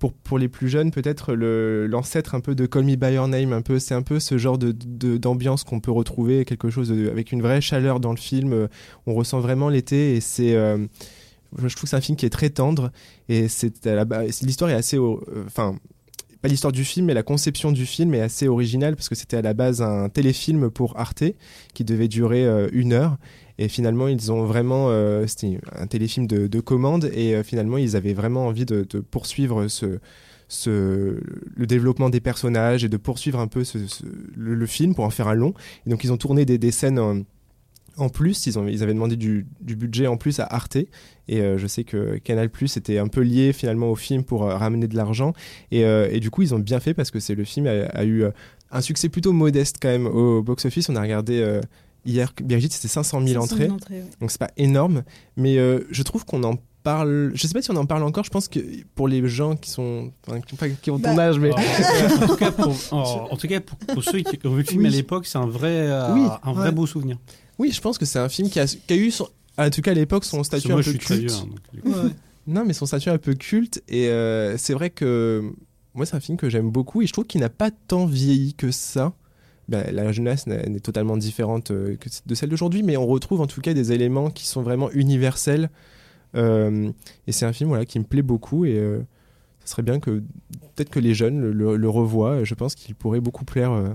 pour, 0.01 0.13
pour 0.13 0.39
les 0.39 0.47
plus 0.49 0.67
jeunes, 0.67 0.89
peut-être 0.89 1.33
l'ancêtre 1.33 2.33
un 2.33 2.39
peu 2.39 2.55
de 2.55 2.65
Call 2.65 2.83
Me 2.85 2.95
By 2.95 3.13
Your 3.13 3.27
Name. 3.27 3.53
Un 3.53 3.61
peu, 3.61 3.77
c'est 3.77 3.93
un 3.93 4.01
peu 4.01 4.19
ce 4.19 4.39
genre 4.39 4.57
de, 4.57 4.71
de- 4.73 5.17
d'ambiance 5.17 5.63
qu'on 5.63 5.79
peut 5.79 5.91
retrouver, 5.91 6.43
quelque 6.43 6.71
chose 6.71 6.89
de- 6.89 7.07
avec 7.07 7.31
une 7.31 7.43
vraie 7.43 7.61
chaleur 7.61 7.99
dans 7.99 8.09
le 8.09 8.17
film. 8.17 8.51
Euh, 8.51 8.67
On 9.05 9.13
ressent 9.13 9.39
vraiment 9.39 9.69
l'été 9.69 10.15
et 10.15 10.19
c'est. 10.19 10.55
euh, 10.55 10.79
je 11.57 11.67
trouve 11.75 11.83
que 11.83 11.89
c'est 11.89 11.95
un 11.95 12.01
film 12.01 12.15
qui 12.17 12.25
est 12.25 12.29
très 12.31 12.49
tendre 12.49 12.91
et 13.29 13.41
l'histoire 14.41 14.71
est 14.71 14.73
assez, 14.73 14.97
euh, 14.97 15.17
enfin, 15.45 15.75
pas 16.41 16.47
l'histoire 16.47 16.71
du 16.71 16.83
film, 16.83 17.05
mais 17.05 17.13
la 17.13 17.21
conception 17.23 17.71
du 17.71 17.85
film 17.85 18.15
est 18.15 18.21
assez 18.21 18.47
originale 18.47 18.95
parce 18.95 19.07
que 19.07 19.13
c'était 19.15 19.37
à 19.37 19.41
la 19.43 19.53
base 19.53 19.83
un 19.83 20.09
téléfilm 20.09 20.71
pour 20.71 20.97
Arte 20.97 21.25
qui 21.75 21.83
devait 21.83 22.07
durer 22.07 22.47
une 22.73 22.93
heure. 22.93 23.17
Et 23.57 23.67
finalement, 23.67 24.07
ils 24.07 24.31
ont 24.31 24.43
vraiment. 24.45 24.87
euh, 24.89 25.25
C'était 25.27 25.59
un 25.73 25.87
téléfilm 25.87 26.27
de, 26.27 26.47
de 26.47 26.59
commande 26.59 27.09
et 27.13 27.35
euh, 27.35 27.43
finalement, 27.43 27.77
ils 27.77 27.95
avaient 27.95 28.13
vraiment 28.13 28.47
envie 28.47 28.65
de, 28.65 28.83
poursuivre 28.99 29.67
ce, 29.67 29.99
ce, 30.47 31.19
le 31.55 31.67
développement 31.67 32.09
des 32.09 32.19
personnages 32.19 32.83
et 32.83 32.89
de 32.89 32.97
poursuivre 32.97 33.39
un 33.39 33.47
peu 33.47 33.63
le, 34.35 34.65
film 34.65 34.95
pour 34.95 35.05
en 35.05 35.09
faire 35.09 35.27
un 35.27 35.35
long. 35.35 35.53
Et 35.85 35.89
donc, 35.89 36.03
ils 36.03 36.11
ont 36.11 36.17
tourné 36.17 36.45
des, 36.45 36.57
des 36.57 36.71
scènes 36.71 36.99
en, 37.97 38.09
plus. 38.09 38.47
Ils, 38.47 38.57
ont, 38.57 38.67
ils 38.67 38.83
avaient 38.83 38.93
demandé 38.93 39.15
du, 39.15 39.45
du 39.59 39.75
budget 39.75 40.07
en 40.07 40.17
plus 40.17 40.39
à 40.39 40.45
Arte. 40.45 40.77
Et 41.27 41.41
euh, 41.41 41.57
je 41.57 41.67
sais 41.67 41.83
que 41.83 42.17
Canal 42.17 42.49
Plus 42.49 42.77
était 42.77 42.97
un 42.97 43.07
peu 43.07 43.21
lié 43.21 43.53
finalement 43.53 43.91
au 43.91 43.95
film 43.95 44.23
pour 44.23 44.41
ramener 44.41 44.87
de 44.87 44.95
l'argent. 44.95 45.33
Et, 45.71 45.81
et 45.81 46.19
du 46.19 46.29
coup, 46.31 46.41
ils 46.41 46.55
ont 46.55 46.59
bien 46.59 46.79
fait 46.79 46.93
parce 46.93 47.11
que 47.11 47.19
le 47.33 47.43
film 47.43 47.67
a, 47.67 48.05
eu 48.05 48.25
un 48.71 48.81
succès 48.81 49.09
plutôt 49.09 49.33
modeste 49.33 49.77
quand 49.81 49.89
même 49.89 50.07
au 50.07 50.41
box-office. 50.41 50.89
On 50.89 50.95
a 50.95 51.01
regardé 51.01 51.61
hier, 52.05 52.33
Brigitte, 52.43 52.73
c'était 52.73 52.87
500 52.87 53.25
000 53.25 53.43
entrées. 53.43 53.69
ouais. 53.69 54.03
Donc 54.19 54.31
c'est 54.31 54.39
pas 54.39 54.51
énorme, 54.57 55.03
mais 55.37 55.57
euh, 55.57 55.79
je 55.91 56.03
trouve 56.03 56.25
qu'on 56.25 56.43
en 56.43 56.55
parle. 56.83 57.31
Je 57.35 57.45
sais 57.47 57.53
pas 57.53 57.61
si 57.61 57.69
on 57.71 57.75
en 57.75 57.85
parle 57.85 58.03
encore. 58.03 58.23
Je 58.23 58.29
pense 58.31 58.47
que 58.47 58.59
pour 58.95 59.07
les 59.07 59.27
gens 59.27 59.55
qui 59.55 59.69
sont, 59.69 60.11
enfin, 60.27 60.41
qui, 60.41 60.55
pas- 60.55 60.69
qui 60.69 60.89
ont 60.91 60.99
ton 60.99 61.13
Bah, 61.15 61.27
âge, 61.29 61.39
mais 61.39 61.51
en 61.51 62.27
tout 62.27 62.35
cas, 62.37 62.51
pour, 62.51 62.75
en, 62.91 63.27
en 63.31 63.37
tout 63.37 63.47
cas, 63.47 63.59
pour, 63.61 63.77
pour 63.77 64.03
ceux 64.03 64.19
qui 64.21 64.39
ont 64.47 64.51
vu 64.51 64.61
le 64.61 64.67
film 64.67 64.81
Oui. 64.81 64.87
à 64.87 64.91
l'époque, 64.91 65.25
c'est 65.27 65.37
un 65.37 65.45
vrai, 65.47 65.69
euh, 65.89 66.13
Oui, 66.13 66.27
un 66.43 66.53
vrai 66.53 66.65
ouais. 66.69 66.71
beau 66.71 66.85
souvenir. 66.87 67.17
oui, 67.59 67.71
je 67.71 67.79
pense 67.81 67.97
que 67.97 68.05
c'est 68.05 68.19
un 68.19 68.29
film 68.29 68.49
qui 68.49 68.59
a, 68.59 68.65
qui 68.65 68.93
a 68.93 68.95
eu, 68.95 69.11
son- 69.11 69.29
en 69.57 69.69
tout 69.69 69.81
cas 69.81 69.91
à 69.91 69.93
l'époque, 69.93 70.25
son 70.25 70.43
statut 70.43 70.69
moi, 70.69 70.79
un 70.79 70.83
peu 70.83 70.89
vieux. 70.91 70.97
culte. 70.99 71.31
hein, 71.31 71.47
donc. 71.83 71.95
Ouais. 71.95 72.09
Non, 72.47 72.63
mais 72.65 72.73
son 72.73 72.87
statut 72.87 73.09
un 73.09 73.19
peu 73.19 73.35
culte. 73.35 73.83
Et 73.87 74.07
euh, 74.07 74.57
c'est 74.57 74.73
vrai 74.73 74.89
que 74.89 75.43
moi, 75.93 76.07
c'est 76.07 76.15
un 76.15 76.19
film 76.19 76.37
que 76.39 76.49
j'aime 76.49 76.71
beaucoup 76.71 77.03
et 77.03 77.05
je 77.07 77.13
trouve 77.13 77.25
qu'il 77.25 77.41
n'a 77.41 77.49
pas 77.49 77.69
tant 77.69 78.07
vieilli 78.07 78.55
que 78.55 78.71
ça. 78.71 79.13
Ben, 79.71 79.89
la 79.95 80.11
jeunesse 80.11 80.47
n'est 80.47 80.79
totalement 80.81 81.15
différente 81.17 81.71
euh, 81.71 81.95
que 81.95 82.09
de 82.25 82.35
celle 82.35 82.49
d'aujourd'hui, 82.49 82.83
mais 82.83 82.97
on 82.97 83.07
retrouve 83.07 83.39
en 83.41 83.47
tout 83.47 83.61
cas 83.61 83.73
des 83.73 83.91
éléments 83.93 84.29
qui 84.29 84.45
sont 84.45 84.61
vraiment 84.61 84.91
universels. 84.91 85.69
Euh, 86.35 86.91
et 87.27 87.31
c'est 87.31 87.45
un 87.45 87.53
film 87.53 87.69
voilà, 87.69 87.85
qui 87.85 87.97
me 87.99 88.03
plaît 88.03 88.21
beaucoup 88.21 88.65
et 88.65 88.77
euh, 88.77 88.99
ce 89.65 89.71
serait 89.71 89.81
bien 89.83 89.99
que 89.99 90.21
peut-être 90.75 90.89
que 90.89 90.99
les 90.99 91.13
jeunes 91.13 91.39
le, 91.39 91.51
le- 91.53 91.77
le 91.77 91.89
revoient. 91.89 92.43
Je 92.43 92.53
pense 92.53 92.75
qu'il 92.75 92.95
pourrait 92.95 93.19
beaucoup 93.21 93.45
plaire 93.45 93.71
euh, 93.71 93.89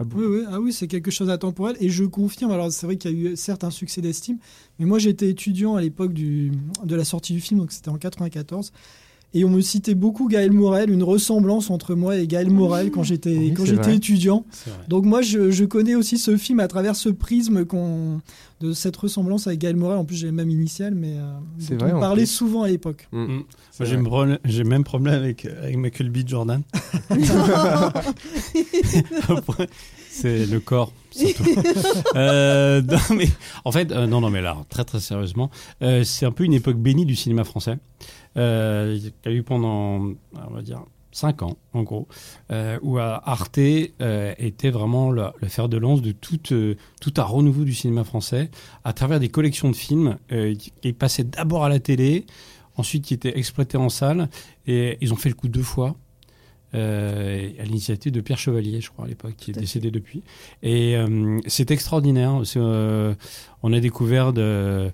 à 0.00 0.04
beaucoup. 0.04 0.22
Oui, 0.22 0.26
oui, 0.40 0.44
ah 0.48 0.60
oui, 0.60 0.72
c'est 0.72 0.86
quelque 0.88 1.10
chose 1.10 1.28
d'intemporel. 1.28 1.76
Et 1.80 1.88
je 1.88 2.04
confirme, 2.04 2.50
alors 2.52 2.70
c'est 2.72 2.86
vrai 2.86 2.96
qu'il 2.96 3.10
y 3.10 3.26
a 3.28 3.32
eu 3.32 3.36
certes 3.36 3.64
un 3.64 3.70
succès 3.70 4.00
d'estime, 4.00 4.38
mais 4.78 4.86
moi 4.86 4.98
j'étais 4.98 5.28
étudiant 5.28 5.74
à 5.76 5.80
l'époque 5.80 6.12
de 6.14 6.50
la 6.96 7.04
sortie 7.04 7.32
du 7.32 7.40
film, 7.40 7.60
donc 7.60 7.72
c'était 7.72 7.90
en 7.90 7.98
94. 7.98 8.72
Et 9.38 9.44
on 9.44 9.50
me 9.50 9.60
citait 9.60 9.94
beaucoup 9.94 10.28
Gaël 10.28 10.50
Morel, 10.50 10.88
une 10.90 11.02
ressemblance 11.02 11.68
entre 11.68 11.94
moi 11.94 12.16
et 12.16 12.26
Gaël 12.26 12.48
Morel 12.48 12.90
quand 12.90 13.02
j'étais 13.02 13.36
Oui, 13.36 13.52
quand 13.52 13.64
c'est 13.64 13.72
j'étais 13.72 13.82
vrai. 13.82 13.96
étudiant. 13.96 14.46
Donc 14.88 15.04
moi 15.04 15.20
je, 15.20 15.50
je 15.50 15.64
connais 15.66 15.94
aussi 15.94 16.16
ce 16.16 16.38
film 16.38 16.58
à 16.60 16.68
travers 16.68 16.96
ce 16.96 17.10
prisme 17.10 17.66
qu'on 17.66 18.22
de 18.62 18.72
cette 18.72 18.96
ressemblance 18.96 19.46
avec 19.46 19.58
Gaël 19.60 19.76
Morel. 19.76 19.98
En 19.98 20.06
plus 20.06 20.16
j'ai 20.16 20.26
les 20.28 20.32
mêmes 20.32 20.48
initiales, 20.48 20.94
mais 20.94 21.18
euh, 21.18 21.76
vrai, 21.76 21.92
on 21.92 21.98
en 21.98 22.00
parlait 22.00 22.22
plus. 22.22 22.30
souvent 22.30 22.62
à 22.62 22.68
l'époque. 22.68 23.08
Mm. 23.12 23.24
Mm. 23.24 23.28
Moi, 23.28 23.44
j'ai 23.88 23.96
le 23.96 24.02
problème- 24.04 24.38
j'ai 24.46 24.62
le 24.62 24.68
même 24.70 24.84
problème 24.84 25.12
avec, 25.14 25.44
avec 25.44 25.76
Michael 25.76 26.08
B. 26.08 26.18
Jordan. 26.26 26.62
c'est 30.10 30.46
le 30.46 30.60
corps. 30.60 30.92
Euh, 32.14 32.82
non, 32.88 33.16
mais, 33.16 33.28
en 33.64 33.72
fait, 33.72 33.92
euh, 33.92 34.06
non, 34.06 34.20
non, 34.20 34.30
mais 34.30 34.42
là, 34.42 34.56
très, 34.68 34.84
très 34.84 35.00
sérieusement, 35.00 35.50
euh, 35.82 36.04
c'est 36.04 36.26
un 36.26 36.32
peu 36.32 36.44
une 36.44 36.54
époque 36.54 36.76
bénie 36.76 37.04
du 37.04 37.16
cinéma 37.16 37.44
français. 37.44 37.78
Euh, 38.36 38.98
y 38.98 39.28
a 39.28 39.32
eu 39.32 39.42
pendant, 39.42 40.12
on 40.34 40.54
va 40.54 40.62
dire, 40.62 40.82
cinq 41.16 41.42
ans, 41.42 41.56
en 41.72 41.82
gros, 41.82 42.06
euh, 42.52 42.78
où 42.82 42.98
Arte 42.98 43.58
euh, 43.58 44.34
était 44.38 44.70
vraiment 44.70 45.10
le, 45.10 45.28
le 45.40 45.48
fer 45.48 45.68
de 45.68 45.78
lance 45.78 46.02
de 46.02 46.12
tout, 46.12 46.52
euh, 46.52 46.76
tout 47.00 47.14
un 47.16 47.22
renouveau 47.22 47.64
du 47.64 47.74
cinéma 47.74 48.04
français 48.04 48.50
à 48.84 48.92
travers 48.92 49.18
des 49.18 49.30
collections 49.30 49.70
de 49.70 49.76
films 49.76 50.18
qui, 50.28 50.72
qui 50.80 50.92
passaient 50.92 51.24
d'abord 51.24 51.64
à 51.64 51.68
la 51.68 51.80
télé, 51.80 52.26
ensuite 52.76 53.04
qui 53.04 53.14
étaient 53.14 53.38
exploités 53.38 53.78
en 53.78 53.88
salle, 53.88 54.28
et 54.66 54.98
ils 55.00 55.12
ont 55.12 55.16
fait 55.16 55.30
le 55.30 55.34
coup 55.34 55.48
deux 55.48 55.62
fois. 55.62 55.96
Euh, 56.76 57.50
à 57.58 57.62
l'initiative 57.64 58.12
de 58.12 58.20
Pierre 58.20 58.38
Chevalier, 58.38 58.80
je 58.80 58.90
crois, 58.90 59.06
à 59.06 59.08
l'époque, 59.08 59.34
qui 59.36 59.50
est 59.50 59.54
décédé 59.60 59.90
depuis. 59.90 60.22
Et 60.62 60.96
euh, 60.96 61.38
c'est 61.46 61.70
extraordinaire. 61.70 62.40
Euh, 62.56 63.14
on 63.62 63.72
a 63.72 63.80
découvert 63.80 64.32
de, 64.32 64.90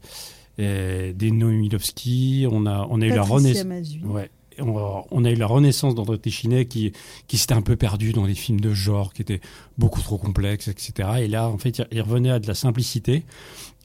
euh, 0.61 1.13
des 1.13 1.31
Noémie 1.31 1.63
Milovski, 1.63 2.47
on 2.51 2.67
a, 2.67 2.87
on 2.91 3.01
a 3.01 3.07
eu 3.07 3.11
la 3.11 3.23
renaissance. 3.35 3.65
Ouais. 4.05 4.31
On, 4.59 5.03
on 5.11 5.25
a 5.25 5.31
eu 5.31 5.35
la 5.35 5.47
renaissance 5.47 5.95
d'André 5.95 6.19
Téchinet 6.19 6.67
qui, 6.67 6.93
qui 7.27 7.39
s'était 7.39 7.55
un 7.55 7.63
peu 7.63 7.75
perdu 7.77 8.13
dans 8.13 8.27
les 8.27 8.35
films 8.35 8.61
de 8.61 8.73
genre, 8.75 9.15
qui 9.15 9.23
étaient 9.23 9.41
beaucoup 9.79 10.03
trop 10.03 10.19
complexes, 10.19 10.69
etc. 10.69 11.09
Et 11.21 11.29
là, 11.29 11.49
en 11.49 11.57
fait, 11.57 11.81
il- 11.91 12.03
revenait 12.03 12.31
à 12.31 12.39
de 12.39 12.47
la 12.47 12.55
simplicité. 12.55 13.25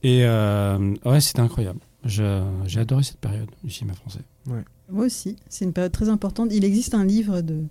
Et 0.03 0.25
euh, 0.25 0.93
ouais, 1.05 1.21
c'était 1.21 1.39
incroyable. 1.39 1.79
J'ai 2.05 2.79
adoré 2.79 3.03
cette 3.03 3.19
période 3.19 3.49
du 3.63 3.71
cinéma 3.71 3.93
français. 3.95 4.19
Moi 4.89 5.05
aussi, 5.05 5.35
c'est 5.49 5.65
une 5.65 5.73
période 5.73 5.91
très 5.91 6.09
importante. 6.09 6.49
Il 6.51 6.63
existe 6.65 6.93
un 6.93 7.05
livre 7.05 7.41
de 7.41 7.63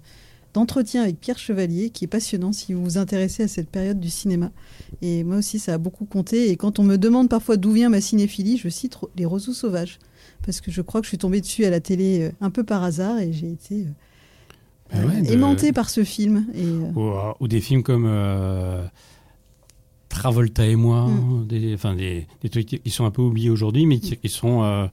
d'entretien 0.55 1.03
avec 1.03 1.21
Pierre 1.21 1.39
Chevalier 1.39 1.91
qui 1.91 2.05
est 2.07 2.09
passionnant 2.09 2.51
si 2.51 2.73
vous 2.73 2.83
vous 2.83 2.97
intéressez 2.97 3.43
à 3.43 3.49
cette 3.49 3.69
période 3.69 4.01
du 4.01 4.09
cinéma. 4.09 4.51
Et 5.03 5.23
moi 5.23 5.37
aussi, 5.37 5.59
ça 5.59 5.75
a 5.75 5.79
beaucoup 5.79 6.07
compté. 6.07 6.51
Et 6.51 6.57
quand 6.57 6.79
on 6.79 6.83
me 6.83 6.97
demande 6.97 7.29
parfois 7.29 7.59
d'où 7.59 7.73
vient 7.73 7.91
ma 7.91 8.01
cinéphilie, 8.01 8.57
je 8.57 8.71
cite 8.71 8.97
Les 9.17 9.27
Roseaux 9.27 9.53
Sauvages. 9.53 9.99
Parce 10.47 10.63
que 10.63 10.71
je 10.71 10.81
crois 10.81 11.01
que 11.03 11.05
je 11.05 11.11
suis 11.11 11.19
tombée 11.19 11.43
dessus 11.43 11.67
à 11.67 11.71
la 11.71 11.81
télé 11.81 12.21
euh, 12.23 12.31
un 12.41 12.49
peu 12.51 12.65
par 12.65 12.83
hasard 12.85 13.19
et 13.19 13.35
j'ai 13.35 13.51
été 13.51 13.85
euh, 14.95 15.07
Ben 15.07 15.23
de- 15.25 15.31
aimantée 15.31 15.73
par 15.75 15.91
ce 15.91 16.05
film. 16.05 16.47
Et, 16.55 16.63
euh, 16.65 16.91
ou, 16.95 17.13
ou 17.45 17.49
des 17.49 17.61
films 17.61 17.83
comme 17.83 18.07
euh, 18.09 18.83
Travolta 20.09 20.67
et 20.67 20.77
moi, 20.77 21.09
Mm. 21.09 21.47
des, 21.49 21.75
enfin 21.75 21.95
des, 21.95 22.27
des 22.41 22.49
trucs 22.49 22.67
qui 22.67 22.91
sont 22.91 23.05
un 23.05 23.11
peu 23.11 23.21
oubliés 23.23 23.51
aujourd'hui, 23.51 23.85
mais 23.85 23.99
qui, 23.99 24.17
qui 24.17 24.29
sont 24.31 24.63
euh, 24.63 24.87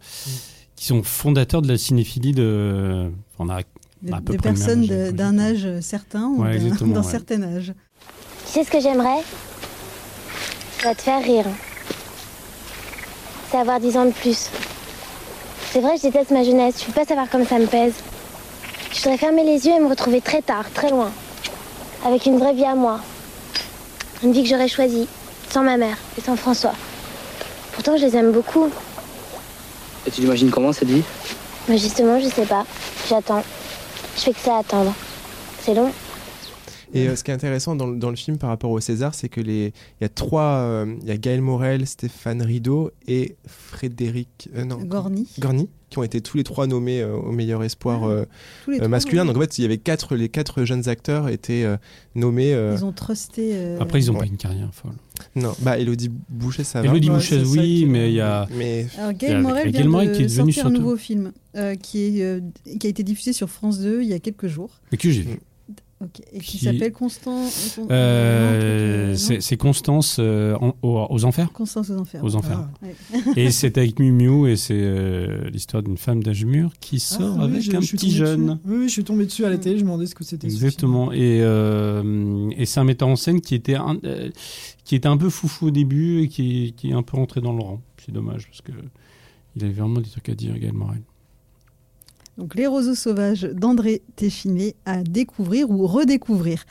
qui 0.75 0.85
sont 0.85 1.03
fondateurs 1.03 1.61
de 1.61 1.67
la 1.67 1.77
cinéphilie 1.77 2.33
de. 2.33 3.11
On 3.39 3.49
a 3.49 3.61
de, 4.01 4.13
à 4.13 4.17
peu 4.21 4.33
de 4.33 4.37
près 4.37 4.49
personnes 4.49 4.85
d'un 5.11 5.39
âge 5.39 5.67
certain 5.81 6.25
ou 6.27 6.41
Ouais, 6.43 6.57
d'un 6.59 6.91
ouais. 6.91 7.03
certain 7.03 7.41
âge. 7.43 7.73
Tu 8.45 8.51
sais 8.53 8.63
ce 8.63 8.69
que 8.71 8.79
j'aimerais? 8.81 9.21
Ça 10.81 10.89
va 10.89 10.95
te 10.95 11.01
faire 11.01 11.23
rire. 11.23 11.45
C'est 13.49 13.57
avoir 13.57 13.79
10 13.79 13.97
ans 13.97 14.05
de 14.05 14.11
plus. 14.11 14.49
C'est 15.71 15.79
vrai, 15.79 15.93
je 15.97 16.03
déteste 16.03 16.31
ma 16.31 16.43
jeunesse. 16.43 16.75
Je 16.81 16.85
peux 16.85 16.91
pas 16.91 17.05
savoir 17.05 17.29
comme 17.29 17.45
ça 17.45 17.57
me 17.59 17.65
pèse. 17.67 17.93
Je 18.91 18.97
voudrais 18.99 19.17
fermer 19.17 19.43
les 19.43 19.65
yeux 19.65 19.73
et 19.73 19.79
me 19.79 19.87
retrouver 19.87 20.21
très 20.21 20.41
tard, 20.41 20.65
très 20.73 20.89
loin. 20.89 21.11
Avec 22.05 22.25
une 22.25 22.37
vraie 22.37 22.53
vie 22.53 22.65
à 22.65 22.75
moi. 22.75 22.99
Une 24.23 24.33
vie 24.33 24.43
que 24.43 24.49
j'aurais 24.49 24.67
choisie. 24.67 25.07
Sans 25.49 25.63
ma 25.63 25.77
mère 25.77 25.97
et 26.17 26.21
sans 26.21 26.35
François. 26.35 26.73
Pourtant, 27.73 27.95
je 27.97 28.05
les 28.05 28.15
aime 28.15 28.31
beaucoup. 28.31 28.69
Et 30.05 30.11
tu 30.11 30.21
l'imagines 30.21 30.49
comment 30.49 30.73
cette 30.73 30.89
vie? 30.89 31.03
Justement, 31.69 32.19
je 32.19 32.27
sais 32.27 32.45
pas. 32.45 32.65
J'attends. 33.09 33.43
Je 34.17 34.21
fais 34.21 34.33
que 34.33 34.39
ça 34.39 34.57
attendre. 34.57 34.93
C'est 35.61 35.73
long. 35.73 35.91
Et 36.93 37.07
euh, 37.07 37.15
ce 37.15 37.23
qui 37.23 37.31
est 37.31 37.33
intéressant 37.33 37.75
dans, 37.75 37.87
le- 37.87 37.97
dans 37.97 38.09
le 38.09 38.15
film 38.15 38.37
par 38.37 38.49
rapport 38.49 38.71
au 38.71 38.79
César, 38.79 39.15
c'est 39.15 39.29
que 39.29 39.41
les, 39.41 39.73
il 39.99 40.03
y 40.03 40.05
a 40.05 40.09
trois, 40.09 40.57
euh, 40.59 40.95
il 41.01 41.07
y 41.07 41.11
a 41.11 41.17
Gaël 41.17 41.41
Morel, 41.41 41.87
Stéphane 41.87 42.41
Rideau 42.41 42.91
et 43.07 43.35
Frédéric 43.47 44.49
euh, 44.55 44.65
non, 44.65 44.77
Gorny. 44.77 45.27
Gorny, 45.39 45.69
qui 45.89 45.97
ont 45.99 46.03
été 46.03 46.21
tous 46.21 46.37
les 46.37 46.43
trois 46.43 46.67
nommés 46.67 47.01
euh, 47.01 47.15
au 47.15 47.31
meilleur 47.31 47.63
espoir 47.63 48.01
Ah, 48.03 48.07
euh, 48.09 48.25
euh, 48.69 48.75
trois, 48.77 48.87
masculin. 48.87 49.25
Donc 49.25 49.37
en 49.37 49.41
fait, 49.41 49.57
il 49.57 49.63
y 49.63 49.65
avait 49.65 49.77
quatre, 49.79 50.15
les 50.15 50.29
quatre 50.29 50.63
jeunes 50.65 50.87
acteurs 50.89 51.29
étaient 51.29 51.63
euh, 51.63 51.77
nommés. 52.15 52.53
euh, 52.53 52.75
Ils 52.77 52.85
ont 52.85 52.91
trusté. 52.91 53.51
euh, 53.55 53.77
Après, 53.79 53.99
ils 54.01 54.07
n'ont 54.07 54.13
Ouais. 54.13 54.19
pas 54.19 54.25
une 54.27 54.37
carrière 54.37 54.69
folle. 54.73 54.91
Non, 55.35 55.53
bah 55.61 55.79
Elodie 55.79 56.11
Boucher, 56.29 56.63
ça 56.63 56.81
va. 56.81 56.87
Elodie 56.87 57.09
Ouais, 57.09 57.15
Boucher, 57.15 57.43
oui, 57.45 57.79
qui- 57.79 57.85
mais 57.87 58.09
il 58.11 58.15
y 58.15 58.21
a. 58.21 58.47
Mais 58.55 58.85
Alors 58.97 59.13
Gaël 59.13 59.41
Morel 59.41 59.69
vient 59.71 59.89
Gaël 59.89 60.09
de 60.11 60.15
qui 60.15 60.23
est 60.23 60.29
sortir 60.29 60.65
un 60.65 60.69
surtout- 60.69 60.77
nouveau 60.83 60.97
film 60.97 61.31
euh, 61.55 61.75
qui, 61.75 62.19
est, 62.19 62.23
euh, 62.23 62.39
qui 62.79 62.85
a 62.87 62.89
été 62.89 63.03
diffusé 63.03 63.33
sur 63.33 63.49
France 63.49 63.79
2 63.79 64.01
il 64.03 64.07
y 64.09 64.13
a 64.13 64.19
quelques 64.19 64.47
jours. 64.47 64.79
Mais 64.91 64.97
que 64.97 65.09
j'ai 65.09 65.21
vu. 65.21 65.39
Et 66.31 66.39
qui, 66.39 66.57
Qui- 66.57 66.65
s'appelle 66.65 66.91
Constant. 66.91 67.45
Con- 67.75 67.87
Euh, 67.91 69.15
c'est 69.15 69.57
Constance 69.57 70.17
euh, 70.19 70.55
en- 70.61 70.75
aux, 70.81 71.05
aux 71.09 71.25
enfers. 71.25 71.51
Constance 71.51 71.89
aux 71.89 71.97
enfers. 71.97 72.23
Aux 72.23 72.35
enfers. 72.35 72.67
Ah. 72.81 72.85
Ouais. 72.85 73.21
Et 73.37 73.51
c'est 73.51 73.77
avec 73.77 73.99
Miu 73.99 74.11
Miu 74.11 74.49
et 74.49 74.55
c'est 74.55 74.73
euh, 74.75 75.49
l'histoire 75.49 75.83
d'une 75.83 75.97
femme 75.97 76.23
d'âge 76.23 76.45
mûr 76.45 76.71
qui 76.79 76.99
sort 76.99 77.37
Ah, 77.39 77.45
oui, 77.45 77.57
avec 77.57 77.73
un 77.73 77.81
je 77.81 77.91
petit 77.91 78.11
jeune. 78.11 78.59
Oui, 78.65 78.77
oui, 78.79 78.87
je 78.87 78.93
suis 78.93 79.03
tombé 79.03 79.25
dessus 79.25 79.45
à 79.45 79.49
la 79.49 79.57
télé, 79.57 79.77
je 79.77 79.83
me 79.83 79.89
demandais 79.89 80.05
ce 80.07 80.15
que 80.15 80.23
c'était. 80.23 80.47
Exactement. 80.47 81.11
Et, 81.13 81.37
et 82.57 82.65
c'est 82.65 82.79
un 82.79 82.83
metteur 82.83 83.07
en 83.07 83.15
scène 83.15 83.41
qui 83.41 83.55
était 83.55 83.75
un, 83.75 83.97
qui 84.83 84.95
était 84.95 85.07
un 85.07 85.17
peu 85.17 85.29
foufou 85.29 85.67
au 85.67 85.71
début 85.71 86.21
et 86.23 86.27
qui, 86.27 86.73
qui 86.77 86.89
est 86.89 86.93
un 86.93 87.03
peu 87.03 87.17
entré 87.17 87.41
dans 87.41 87.53
le 87.53 87.61
rang. 87.61 87.81
C'est 88.05 88.11
dommage 88.11 88.47
parce 88.47 88.61
que 88.61 88.71
il 89.55 89.63
avait 89.63 89.73
vraiment 89.73 89.99
des 90.01 90.09
trucs 90.09 90.29
à 90.29 90.33
dire, 90.35 90.57
Gaël 90.57 90.73
Morel. 90.73 91.01
Donc 92.37 92.55
Les 92.55 92.67
roseaux 92.67 92.95
sauvages 92.95 93.43
d'André 93.43 94.01
Téchiné 94.15 94.75
à 94.85 95.03
découvrir 95.03 95.69
ou 95.69 95.85
redécouvrir. 95.85 96.65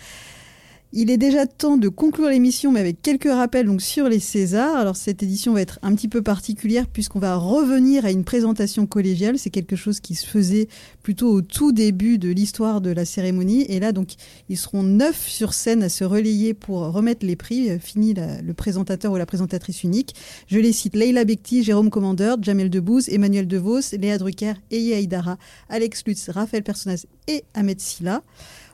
Il 0.94 1.10
est 1.10 1.16
déjà 1.16 1.46
temps 1.46 1.78
de 1.78 1.88
conclure 1.88 2.28
l'émission, 2.28 2.70
mais 2.70 2.80
avec 2.80 3.00
quelques 3.00 3.24
rappels 3.24 3.64
donc 3.64 3.80
sur 3.80 4.10
les 4.10 4.20
Césars. 4.20 4.76
Alors 4.76 4.96
cette 4.96 5.22
édition 5.22 5.54
va 5.54 5.62
être 5.62 5.78
un 5.80 5.94
petit 5.94 6.06
peu 6.06 6.20
particulière 6.20 6.86
puisqu'on 6.86 7.18
va 7.18 7.36
revenir 7.36 8.04
à 8.04 8.10
une 8.10 8.24
présentation 8.24 8.86
collégiale. 8.86 9.38
C'est 9.38 9.48
quelque 9.48 9.74
chose 9.74 10.00
qui 10.00 10.14
se 10.14 10.26
faisait 10.26 10.68
plutôt 11.02 11.30
au 11.30 11.40
tout 11.40 11.72
début 11.72 12.18
de 12.18 12.28
l'histoire 12.28 12.82
de 12.82 12.90
la 12.90 13.06
cérémonie. 13.06 13.64
Et 13.70 13.80
là, 13.80 13.92
donc, 13.92 14.10
ils 14.50 14.58
seront 14.58 14.82
neuf 14.82 15.26
sur 15.26 15.54
scène 15.54 15.82
à 15.82 15.88
se 15.88 16.04
relayer 16.04 16.52
pour 16.52 16.80
remettre 16.80 17.24
les 17.24 17.36
prix. 17.36 17.70
Euh, 17.70 17.78
Fini 17.78 18.12
le 18.14 18.52
présentateur 18.52 19.12
ou 19.12 19.16
la 19.16 19.24
présentatrice 19.24 19.84
unique. 19.84 20.14
Je 20.46 20.58
les 20.58 20.72
cite 20.72 20.94
Leila 20.94 21.24
Bekti, 21.24 21.62
Jérôme 21.62 21.88
Commandeur, 21.88 22.36
Jamel 22.42 22.68
Debbouze, 22.68 23.08
Emmanuel 23.08 23.46
DeVos, 23.48 23.96
Léa 23.98 24.18
Drucker, 24.18 24.54
Eye 24.70 24.92
Aïdara, 24.92 25.38
Alex 25.70 26.02
Lutz, 26.06 26.28
Raphaël 26.28 26.62
Personnaz 26.62 27.06
et 27.28 27.44
Ahmed 27.54 27.80
Silla. 27.80 28.22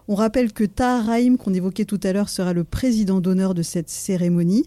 On 0.09 0.15
rappelle 0.15 0.53
que 0.53 0.65
Tahar 0.65 1.05
Rahim, 1.05 1.37
qu'on 1.37 1.53
évoquait 1.53 1.85
tout 1.85 2.01
à 2.03 2.13
l'heure, 2.13 2.31
sera 2.31 2.55
le 2.55 2.65
président 2.65 3.21
d'honneur 3.21 3.55
de 3.55 3.63
cette 3.63 3.91
cérémonie. 3.91 4.65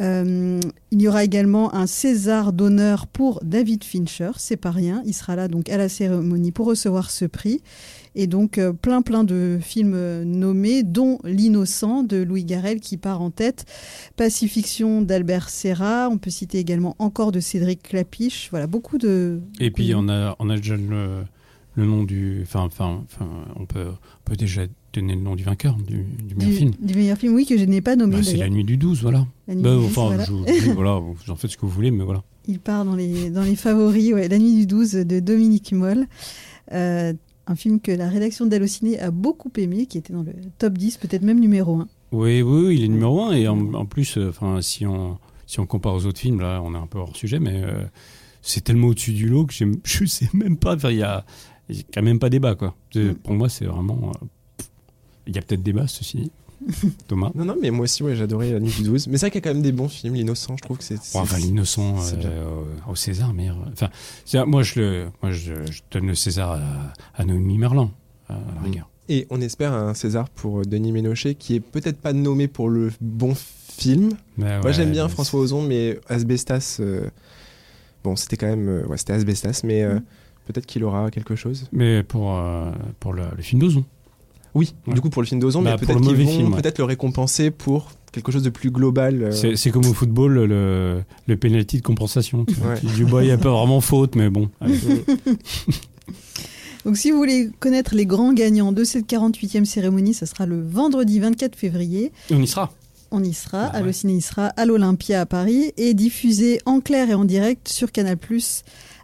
Euh, 0.00 0.60
il 0.92 1.02
y 1.02 1.08
aura 1.08 1.24
également 1.24 1.74
un 1.74 1.86
César 1.86 2.52
d'honneur 2.52 3.08
pour 3.08 3.40
David 3.42 3.82
Fincher, 3.82 4.30
c'est 4.36 4.56
pas 4.56 4.70
rien. 4.70 5.02
Il 5.04 5.12
sera 5.12 5.34
là 5.34 5.48
donc 5.48 5.68
à 5.70 5.76
la 5.76 5.88
cérémonie 5.88 6.52
pour 6.52 6.66
recevoir 6.66 7.10
ce 7.10 7.24
prix. 7.24 7.62
Et 8.14 8.26
donc 8.26 8.58
euh, 8.58 8.72
plein 8.72 9.02
plein 9.02 9.24
de 9.24 9.58
films 9.60 9.94
euh, 9.94 10.24
nommés, 10.24 10.82
dont 10.84 11.18
L'innocent 11.24 12.04
de 12.04 12.18
Louis 12.18 12.44
Garrel 12.44 12.80
qui 12.80 12.96
part 12.96 13.20
en 13.20 13.30
tête, 13.30 13.64
Pacifiction 14.16 15.02
d'Albert 15.02 15.48
Serra. 15.48 16.08
On 16.10 16.18
peut 16.18 16.30
citer 16.30 16.58
également 16.58 16.94
encore 17.00 17.32
de 17.32 17.40
Cédric 17.40 17.82
Clapiche. 17.82 18.48
Voilà 18.50 18.68
beaucoup 18.68 18.98
de. 18.98 19.40
Et 19.58 19.70
puis 19.72 19.94
on 19.96 20.08
a, 20.08 20.36
on 20.38 20.48
a 20.48 20.56
le, 21.78 21.86
nom 21.86 22.04
du. 22.04 22.40
Enfin, 22.42 22.62
enfin, 22.62 23.02
on 23.56 23.66
peut, 23.66 23.86
on 23.88 24.30
peut 24.30 24.36
déjà 24.36 24.62
donner 24.92 25.14
le 25.14 25.20
nom 25.20 25.36
du 25.36 25.44
vainqueur 25.44 25.76
du, 25.76 26.04
du 26.24 26.34
meilleur 26.34 26.50
du, 26.50 26.56
film. 26.56 26.70
du 26.80 26.94
meilleur 26.94 27.18
film, 27.18 27.34
oui, 27.34 27.46
que 27.46 27.56
je 27.58 27.64
n'ai 27.64 27.80
pas 27.80 27.96
nommé. 27.96 28.16
Bah, 28.16 28.22
c'est 28.22 28.36
la 28.36 28.48
nuit 28.48 28.64
du 28.64 28.76
12, 28.76 29.02
voilà. 29.02 29.26
Bah, 29.46 29.54
du 29.54 29.62
12, 29.62 29.84
enfin, 29.86 30.06
voilà. 30.06 30.24
je- 30.24 30.60
je- 30.64 30.70
voilà, 30.72 30.98
vous 30.98 31.30
en 31.30 31.36
faites 31.36 31.50
ce 31.50 31.56
que 31.56 31.62
vous 31.62 31.72
voulez, 31.72 31.90
mais 31.90 32.04
voilà. 32.04 32.22
Il 32.48 32.58
part 32.60 32.84
dans 32.84 32.94
les, 32.96 33.30
dans 33.30 33.42
les 33.42 33.56
favoris, 33.56 34.12
ouais, 34.14 34.28
La 34.28 34.38
nuit 34.38 34.54
du 34.54 34.66
12 34.66 34.92
de 34.92 35.20
Dominique 35.20 35.72
Moll. 35.72 36.06
Euh, 36.72 37.12
un 37.46 37.54
film 37.56 37.80
que 37.80 37.90
la 37.92 38.08
rédaction 38.08 38.46
d'Allociné 38.46 38.98
a 39.00 39.10
beaucoup 39.10 39.50
aimé, 39.56 39.86
qui 39.86 39.98
était 39.98 40.12
dans 40.12 40.22
le 40.22 40.32
top 40.58 40.76
10, 40.76 40.98
peut-être 40.98 41.22
même 41.22 41.40
numéro 41.40 41.76
1. 41.76 41.88
Oui, 42.12 42.42
oui, 42.42 42.66
oui, 42.66 42.76
il 42.78 42.84
est 42.84 42.88
numéro 42.88 43.22
un. 43.22 43.32
Et 43.32 43.48
en, 43.48 43.74
en 43.74 43.84
plus, 43.86 44.16
euh, 44.18 44.28
enfin, 44.30 44.60
si 44.62 44.86
on 44.86 45.18
si 45.46 45.60
on 45.60 45.66
compare 45.66 45.94
aux 45.94 46.04
autres 46.04 46.20
films, 46.20 46.40
là, 46.40 46.60
on 46.62 46.74
est 46.74 46.78
un 46.78 46.86
peu 46.86 46.98
hors 46.98 47.16
sujet, 47.16 47.38
mais 47.38 47.62
euh, 47.64 47.82
c'est 48.42 48.62
tellement 48.64 48.88
au-dessus 48.88 49.12
du 49.12 49.28
lot 49.28 49.46
que 49.46 49.54
je 49.84 50.04
sais 50.04 50.28
même 50.34 50.58
pas. 50.58 50.76
Il 50.84 50.96
y 50.96 51.02
a, 51.02 51.24
il 51.68 51.76
y 51.76 51.80
a 51.80 51.84
quand 51.92 52.02
même 52.02 52.18
pas 52.18 52.30
débat, 52.30 52.54
quoi. 52.54 52.74
Mm. 52.94 53.12
Pour 53.22 53.34
moi, 53.34 53.48
c'est 53.48 53.64
vraiment. 53.66 54.12
euh, 54.14 54.64
il 55.26 55.34
y 55.34 55.38
a 55.38 55.42
peut-être 55.42 55.62
débat, 55.62 55.86
ceci. 55.86 56.16
dit. 56.18 56.30
Thomas. 57.08 57.30
Non, 57.34 57.44
non, 57.44 57.56
mais 57.60 57.70
moi 57.70 57.84
aussi, 57.84 58.02
ouais, 58.02 58.16
j'adorais 58.16 58.50
La 58.52 58.60
Nuit 58.60 58.72
du 58.76 58.82
12. 58.82 59.06
Mais 59.08 59.16
c'est 59.18 59.26
vrai 59.26 59.30
qu'il 59.30 59.38
y 59.40 59.44
a 59.44 59.48
quand 59.48 59.54
même 59.54 59.62
des 59.62 59.72
bons 59.72 59.88
films. 59.88 60.14
L'innocent, 60.14 60.56
je 60.56 60.62
trouve 60.62 60.78
que 60.78 60.84
c'est. 60.84 60.98
Enfin, 61.14 61.38
l'innocent 61.38 61.94
euh, 62.24 62.64
au, 62.88 62.94
César, 62.96 63.32
meilleur. 63.32 63.56
Enfin, 63.72 63.90
moi, 64.46 64.62
je 64.62 64.80
le, 64.80 65.08
moi, 65.22 65.30
je, 65.30 65.54
je 65.70 65.82
donne 65.90 66.06
le 66.08 66.14
César 66.14 66.52
à, 66.52 66.60
à 67.14 67.24
Noémie 67.24 67.58
Merlan, 67.58 67.90
à 68.28 68.34
la 68.56 68.60
rigueur. 68.62 68.88
Et 69.10 69.26
on 69.30 69.40
espère 69.40 69.72
un 69.72 69.94
César 69.94 70.28
pour 70.30 70.58
euh, 70.60 70.64
Denis 70.64 70.92
Ménochet, 70.92 71.34
qui 71.34 71.54
est 71.54 71.60
peut-être 71.60 71.98
pas 71.98 72.12
nommé 72.12 72.48
pour 72.48 72.68
le 72.68 72.90
bon 73.00 73.34
film. 73.36 74.10
Moi, 74.36 74.60
ouais, 74.60 74.72
j'aime 74.72 74.90
bien 74.90 75.08
François 75.08 75.40
Ozon, 75.40 75.62
mais 75.62 75.98
Asbestas. 76.08 76.78
euh, 76.80 77.08
Bon, 78.04 78.16
c'était 78.16 78.36
quand 78.36 78.46
même. 78.48 78.68
euh, 78.68 78.86
Ouais, 78.86 78.96
c'était 78.98 79.12
Asbestas, 79.12 79.60
mais 79.64 79.82
euh, 79.84 79.98
peut-être 80.48 80.66
qu'il 80.66 80.82
aura 80.84 81.10
quelque 81.10 81.36
chose. 81.36 81.66
Mais 81.72 82.02
pour, 82.02 82.34
euh, 82.36 82.70
pour 83.00 83.12
le, 83.12 83.22
le 83.36 83.42
film 83.42 83.60
d'Ozon. 83.60 83.84
Oui, 84.54 84.74
Ouais. 84.86 84.94
du 84.94 85.00
coup, 85.00 85.10
pour 85.10 85.22
le 85.22 85.28
film 85.28 85.40
d'Ozon, 85.40 85.62
Bah, 85.62 85.72
mais 85.72 85.76
pour 85.76 85.86
peut-être 85.86 85.98
le 86.00 86.00
qu'ils 86.06 86.10
mauvais 86.12 86.24
vont 86.24 86.30
film, 86.38 86.52
ouais. 86.54 86.60
peut-être 86.62 86.78
le 86.78 86.84
récompenser 86.84 87.50
pour 87.50 87.90
quelque 88.12 88.32
chose 88.32 88.42
de 88.42 88.48
plus 88.50 88.70
global. 88.70 89.22
euh, 89.22 89.30
C'est 89.30 89.54
c'est 89.56 89.70
comme 89.70 89.84
au 89.86 89.92
football, 89.92 90.32
le, 90.46 91.02
le, 91.26 91.36
penalty 91.36 91.76
de 91.76 91.82
compensation. 91.82 92.44
Tu 92.46 92.54
vois. 92.54 92.70
Ouais. 92.72 92.80
Tu 92.80 92.86
dis, 92.86 93.04
bah, 93.04 93.22
il 93.22 93.26
n'y 93.26 93.30
a 93.32 93.38
pas 93.38 93.50
vraiment 93.52 93.80
faute, 93.82 94.16
mais 94.16 94.30
bon. 94.30 94.48
Donc 96.84 96.96
si 96.96 97.10
vous 97.10 97.18
voulez 97.18 97.50
connaître 97.60 97.94
les 97.94 98.06
grands 98.06 98.32
gagnants 98.32 98.72
de 98.72 98.84
cette 98.84 99.06
48e 99.06 99.64
cérémonie, 99.64 100.14
ça 100.14 100.26
sera 100.26 100.46
le 100.46 100.62
vendredi 100.66 101.18
24 101.20 101.54
février. 101.56 102.12
On 102.30 102.40
y 102.40 102.46
sera. 102.46 102.72
On 103.10 103.22
y 103.24 103.32
sera, 103.34 103.64
Bah 103.66 103.70
ouais. 103.72 103.78
Allociné 103.78 104.14
y 104.16 104.20
sera, 104.20 104.46
à 104.48 104.64
l'Olympia 104.64 105.20
à 105.22 105.26
Paris, 105.26 105.72
et 105.76 105.92
diffusé 105.94 106.60
en 106.66 106.80
clair 106.80 107.10
et 107.10 107.14
en 107.14 107.24
direct 107.24 107.68
sur 107.68 107.90
Canal+, 107.92 108.16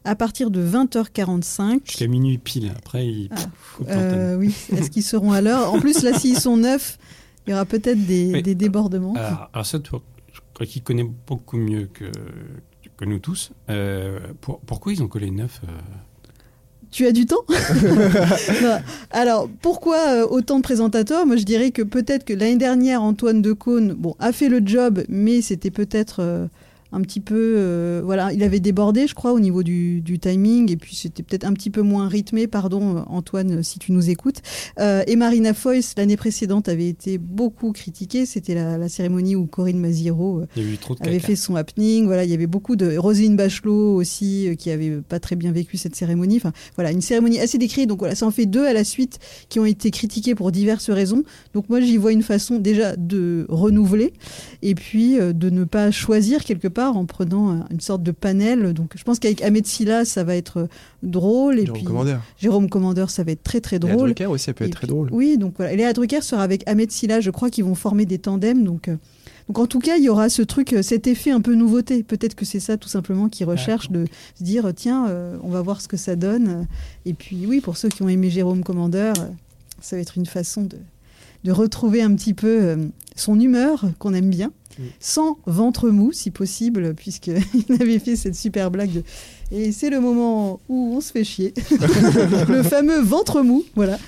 à 0.04 0.14
partir 0.14 0.50
de 0.50 0.60
20h45. 0.62 1.80
Jusqu'à 1.86 2.06
minuit 2.06 2.38
pile. 2.38 2.72
Après, 2.76 3.06
il 3.06 3.28
Ah. 3.32 3.36
Euh, 3.88 4.36
oui, 4.36 4.54
est-ce 4.72 4.90
qu'ils 4.90 5.02
seront 5.02 5.32
à 5.32 5.40
l'heure? 5.40 5.72
En 5.72 5.80
plus, 5.80 6.02
là, 6.02 6.12
s'ils 6.18 6.38
sont 6.38 6.56
neufs, 6.56 6.98
il 7.46 7.50
y 7.50 7.54
aura 7.54 7.64
peut-être 7.64 8.04
des, 8.06 8.30
Oui. 8.34 8.42
des 8.42 8.54
débordements. 8.54 9.14
Alors, 9.14 9.50
alors 9.52 9.66
ça, 9.66 9.78
toi, 9.78 10.02
je 10.32 10.40
crois 10.54 10.66
qu'il 10.66 10.82
connaît 10.82 11.06
beaucoup 11.26 11.56
mieux 11.56 11.86
que, 11.92 12.04
que 12.96 13.04
nous 13.04 13.18
tous. 13.18 13.50
Euh, 13.70 14.18
pour- 14.40 14.60
pourquoi 14.60 14.92
ils 14.92 15.02
ont 15.02 15.08
collé 15.08 15.30
neuf 15.30 15.60
euh, 15.64 15.70
Tu 16.90 17.06
as 17.06 17.12
du 17.12 17.26
temps? 17.26 17.44
Alors, 19.10 19.48
pourquoi 19.62 19.96
euh, 20.08 20.26
autant 20.28 20.58
de 20.58 20.62
présentateurs? 20.62 21.26
Moi, 21.26 21.36
je 21.36 21.44
dirais 21.44 21.70
que 21.70 21.82
peut-être 21.82 22.24
que 22.24 22.32
l'année 22.32 22.56
dernière, 22.56 23.02
Antoine 23.02 23.42
Decaune 23.42 23.94
bon, 23.94 24.14
a 24.18 24.32
fait 24.32 24.48
le 24.48 24.60
job, 24.64 25.02
mais 25.08 25.42
c'était 25.42 25.70
peut-être 25.70 26.20
euh, 26.20 26.46
un 26.94 27.00
petit 27.02 27.20
peu... 27.20 27.54
euh, 27.56 28.02
voilà, 28.04 28.32
il 28.32 28.42
avait 28.42 28.60
débordé, 28.60 29.06
je 29.06 29.14
crois, 29.14 29.32
au 29.32 29.40
niveau 29.40 29.62
du, 29.62 30.00
du 30.00 30.18
timing, 30.18 30.70
et 30.70 30.76
puis 30.76 30.94
c'était 30.94 31.22
peut-être 31.22 31.44
un 31.44 31.52
petit 31.52 31.70
peu 31.70 31.82
moins 31.82 32.08
rythmé, 32.08 32.46
pardon, 32.46 33.04
Antoine, 33.08 33.62
si 33.62 33.78
tu 33.78 33.92
nous 33.92 34.10
écoutes. 34.10 34.40
Euh, 34.78 35.02
et 35.06 35.16
Marina 35.16 35.54
Foïs, 35.54 35.94
l'année 35.96 36.16
précédente, 36.16 36.68
avait 36.68 36.88
été 36.88 37.18
beaucoup 37.18 37.72
critiquée. 37.72 38.26
C'était 38.26 38.54
la, 38.54 38.78
la 38.78 38.88
cérémonie 38.88 39.36
où 39.36 39.46
Corinne 39.46 39.80
Maziro... 39.80 40.40
euh, 40.40 40.46
avait 41.00 41.18
fait 41.18 41.36
son 41.36 41.56
happening. 41.56 42.06
Voilà, 42.06 42.24
il 42.24 42.30
y 42.30 42.34
avait 42.34 42.46
beaucoup 42.46 42.76
de 42.76 42.96
Roselyne 42.96 43.36
Bachelot 43.36 43.94
aussi 43.94 44.50
qui 44.58 44.70
avait 44.70 45.00
pas 45.00 45.18
très 45.18 45.36
bien 45.36 45.52
vécu 45.52 45.76
cette 45.76 45.96
cérémonie. 45.96 46.36
Enfin, 46.36 46.52
voilà, 46.76 46.92
une 46.92 47.00
cérémonie 47.00 47.40
assez 47.40 47.58
décrite. 47.58 47.88
Donc 47.88 47.98
voilà, 47.98 48.14
ça 48.14 48.26
en 48.26 48.30
fait 48.30 48.46
deux 48.46 48.64
à 48.64 48.72
la 48.72 48.84
suite 48.84 49.18
qui 49.48 49.58
ont 49.58 49.64
été 49.64 49.90
critiquées 49.90 50.34
pour 50.34 50.52
diverses 50.52 50.90
raisons. 50.90 51.24
Donc 51.54 51.68
moi, 51.68 51.80
j'y 51.80 51.96
vois 51.96 52.12
une 52.12 52.22
façon 52.22 52.58
déjà 52.58 52.94
de 52.96 53.46
renouveler 53.48 54.12
et 54.62 54.74
puis 54.74 55.16
de 55.16 55.50
ne 55.50 55.64
pas 55.64 55.90
choisir 55.90 56.44
quelque 56.44 56.68
part 56.68 56.83
en 56.90 57.04
prenant 57.06 57.50
euh, 57.52 57.60
une 57.70 57.80
sorte 57.80 58.02
de 58.02 58.10
panel. 58.10 58.72
Donc 58.72 58.92
je 58.96 59.02
pense 59.04 59.18
qu'avec 59.18 59.42
Ahmed 59.42 59.66
Silla, 59.66 60.04
ça 60.04 60.24
va 60.24 60.36
être 60.36 60.58
euh, 60.58 60.66
drôle 61.02 61.58
et 61.58 61.62
Jérôme 61.62 61.74
puis 61.74 61.84
Commandeur. 61.84 62.20
Jérôme 62.38 62.68
Commandeur, 62.68 63.10
ça 63.10 63.24
va 63.24 63.32
être 63.32 63.42
très 63.42 63.60
très 63.60 63.76
Et 63.76 63.78
drôle. 63.78 64.10
Drucker 64.14 64.26
aussi, 64.26 64.50
elle 64.50 64.54
peut 64.54 64.64
Et 64.64 64.68
être 64.68 64.74
très 64.74 64.86
puis- 64.86 64.94
drôle. 64.94 65.08
Oui, 65.12 65.38
donc 65.38 65.54
voilà. 65.56 65.72
Et 65.72 65.76
Léa 65.76 65.92
Drucker 65.92 66.22
sera 66.22 66.42
avec 66.42 66.62
Ahmed 66.66 66.90
Silla, 66.90 67.20
je 67.20 67.30
crois 67.30 67.50
qu'ils 67.50 67.64
vont 67.64 67.74
former 67.74 68.06
des 68.06 68.18
tandems. 68.18 68.64
Donc, 68.64 68.88
euh, 68.88 68.96
donc 69.48 69.58
en 69.58 69.66
tout 69.66 69.78
cas, 69.80 69.96
il 69.96 70.04
y 70.04 70.08
aura 70.08 70.28
ce 70.28 70.40
truc, 70.42 70.74
cet 70.82 71.06
effet 71.06 71.30
un 71.30 71.40
peu 71.40 71.54
nouveauté. 71.54 72.02
Peut-être 72.02 72.34
que 72.34 72.44
c'est 72.44 72.60
ça 72.60 72.76
tout 72.76 72.88
simplement 72.88 73.28
qu'ils 73.28 73.46
recherchent, 73.46 73.90
de 73.90 74.06
se 74.38 74.42
dire, 74.44 74.72
tiens, 74.74 75.06
euh, 75.08 75.36
on 75.42 75.50
va 75.50 75.60
voir 75.60 75.80
ce 75.82 75.88
que 75.88 75.96
ça 75.98 76.16
donne. 76.16 76.66
Et 77.04 77.12
puis 77.14 77.44
oui, 77.46 77.60
pour 77.60 77.76
ceux 77.76 77.88
qui 77.90 78.02
ont 78.02 78.08
aimé 78.08 78.30
Jérôme 78.30 78.62
Commandeur, 78.64 79.14
ça 79.82 79.96
va 79.96 80.02
être 80.02 80.16
une 80.16 80.24
façon 80.24 80.62
de, 80.62 80.78
de 81.44 81.52
retrouver 81.52 82.02
un 82.02 82.14
petit 82.14 82.34
peu 82.34 82.58
euh, 82.60 82.76
son 83.14 83.38
humeur 83.38 83.84
qu'on 83.98 84.14
aime 84.14 84.30
bien. 84.30 84.52
Sans 84.98 85.38
ventre 85.46 85.90
mou, 85.90 86.10
si 86.10 86.32
possible, 86.32 86.94
puisqu'il 86.94 87.36
avait 87.80 88.00
fait 88.00 88.16
cette 88.16 88.34
super 88.34 88.72
blague 88.72 88.90
de 88.90 89.02
Et 89.52 89.70
c'est 89.70 89.88
le 89.88 90.00
moment 90.00 90.58
où 90.68 90.94
on 90.96 91.00
se 91.00 91.12
fait 91.12 91.22
chier. 91.22 91.54
le 92.48 92.62
fameux 92.64 93.00
ventre 93.00 93.42
mou, 93.42 93.64
voilà. 93.76 93.98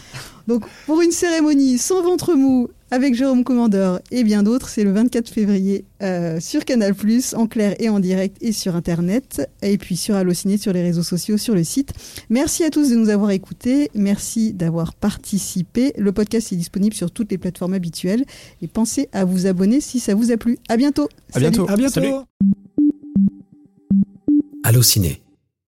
Donc, 0.49 0.65
pour 0.87 1.03
une 1.03 1.13
cérémonie 1.13 1.79
sans 1.79 2.03
ventre 2.03 2.35
mou, 2.35 2.69
avec 2.91 3.15
Jérôme 3.15 3.45
Commandeur 3.45 4.01
et 4.11 4.25
bien 4.25 4.43
d'autres, 4.43 4.69
c'est 4.69 4.85
le 4.85 4.93
24 4.93 5.29
février 5.29 5.85
euh, 6.03 6.39
sur 6.41 6.65
Canal+, 6.65 6.95
en 7.35 7.47
clair 7.47 7.75
et 7.81 7.89
en 7.89 7.99
direct, 7.99 8.37
et 8.41 8.53
sur 8.53 8.77
Internet, 8.77 9.49
et 9.63 9.77
puis 9.79 9.97
sur 9.97 10.15
Allociné, 10.15 10.57
sur 10.57 10.73
les 10.73 10.83
réseaux 10.83 11.03
sociaux, 11.03 11.37
sur 11.37 11.55
le 11.55 11.65
site. 11.65 11.93
Merci 12.31 12.65
à 12.65 12.71
tous 12.71 12.91
de 12.91 12.95
nous 12.95 13.09
avoir 13.09 13.31
écoutés, 13.31 13.91
merci 13.95 14.53
d'avoir 14.53 14.95
participé. 14.95 15.93
Le 15.99 16.13
podcast 16.13 16.53
est 16.53 16.57
disponible 16.57 16.95
sur 16.95 17.11
toutes 17.11 17.31
les 17.31 17.39
plateformes 17.39 17.75
habituelles, 17.75 18.25
et 18.63 18.69
pensez 18.69 19.09
à 19.13 19.25
vous 19.25 19.47
abonner 19.47 19.81
si 19.81 19.99
ça 19.99 20.15
vous 20.15 20.31
a 20.31 20.37
plu. 20.37 20.59
À 20.69 20.77
bientôt 20.77 21.09
À 21.35 21.41
bientôt. 21.41 21.69
À 21.69 21.77
bientôt. 21.77 21.95
Salut. 21.95 22.13
Allociné, 24.63 25.23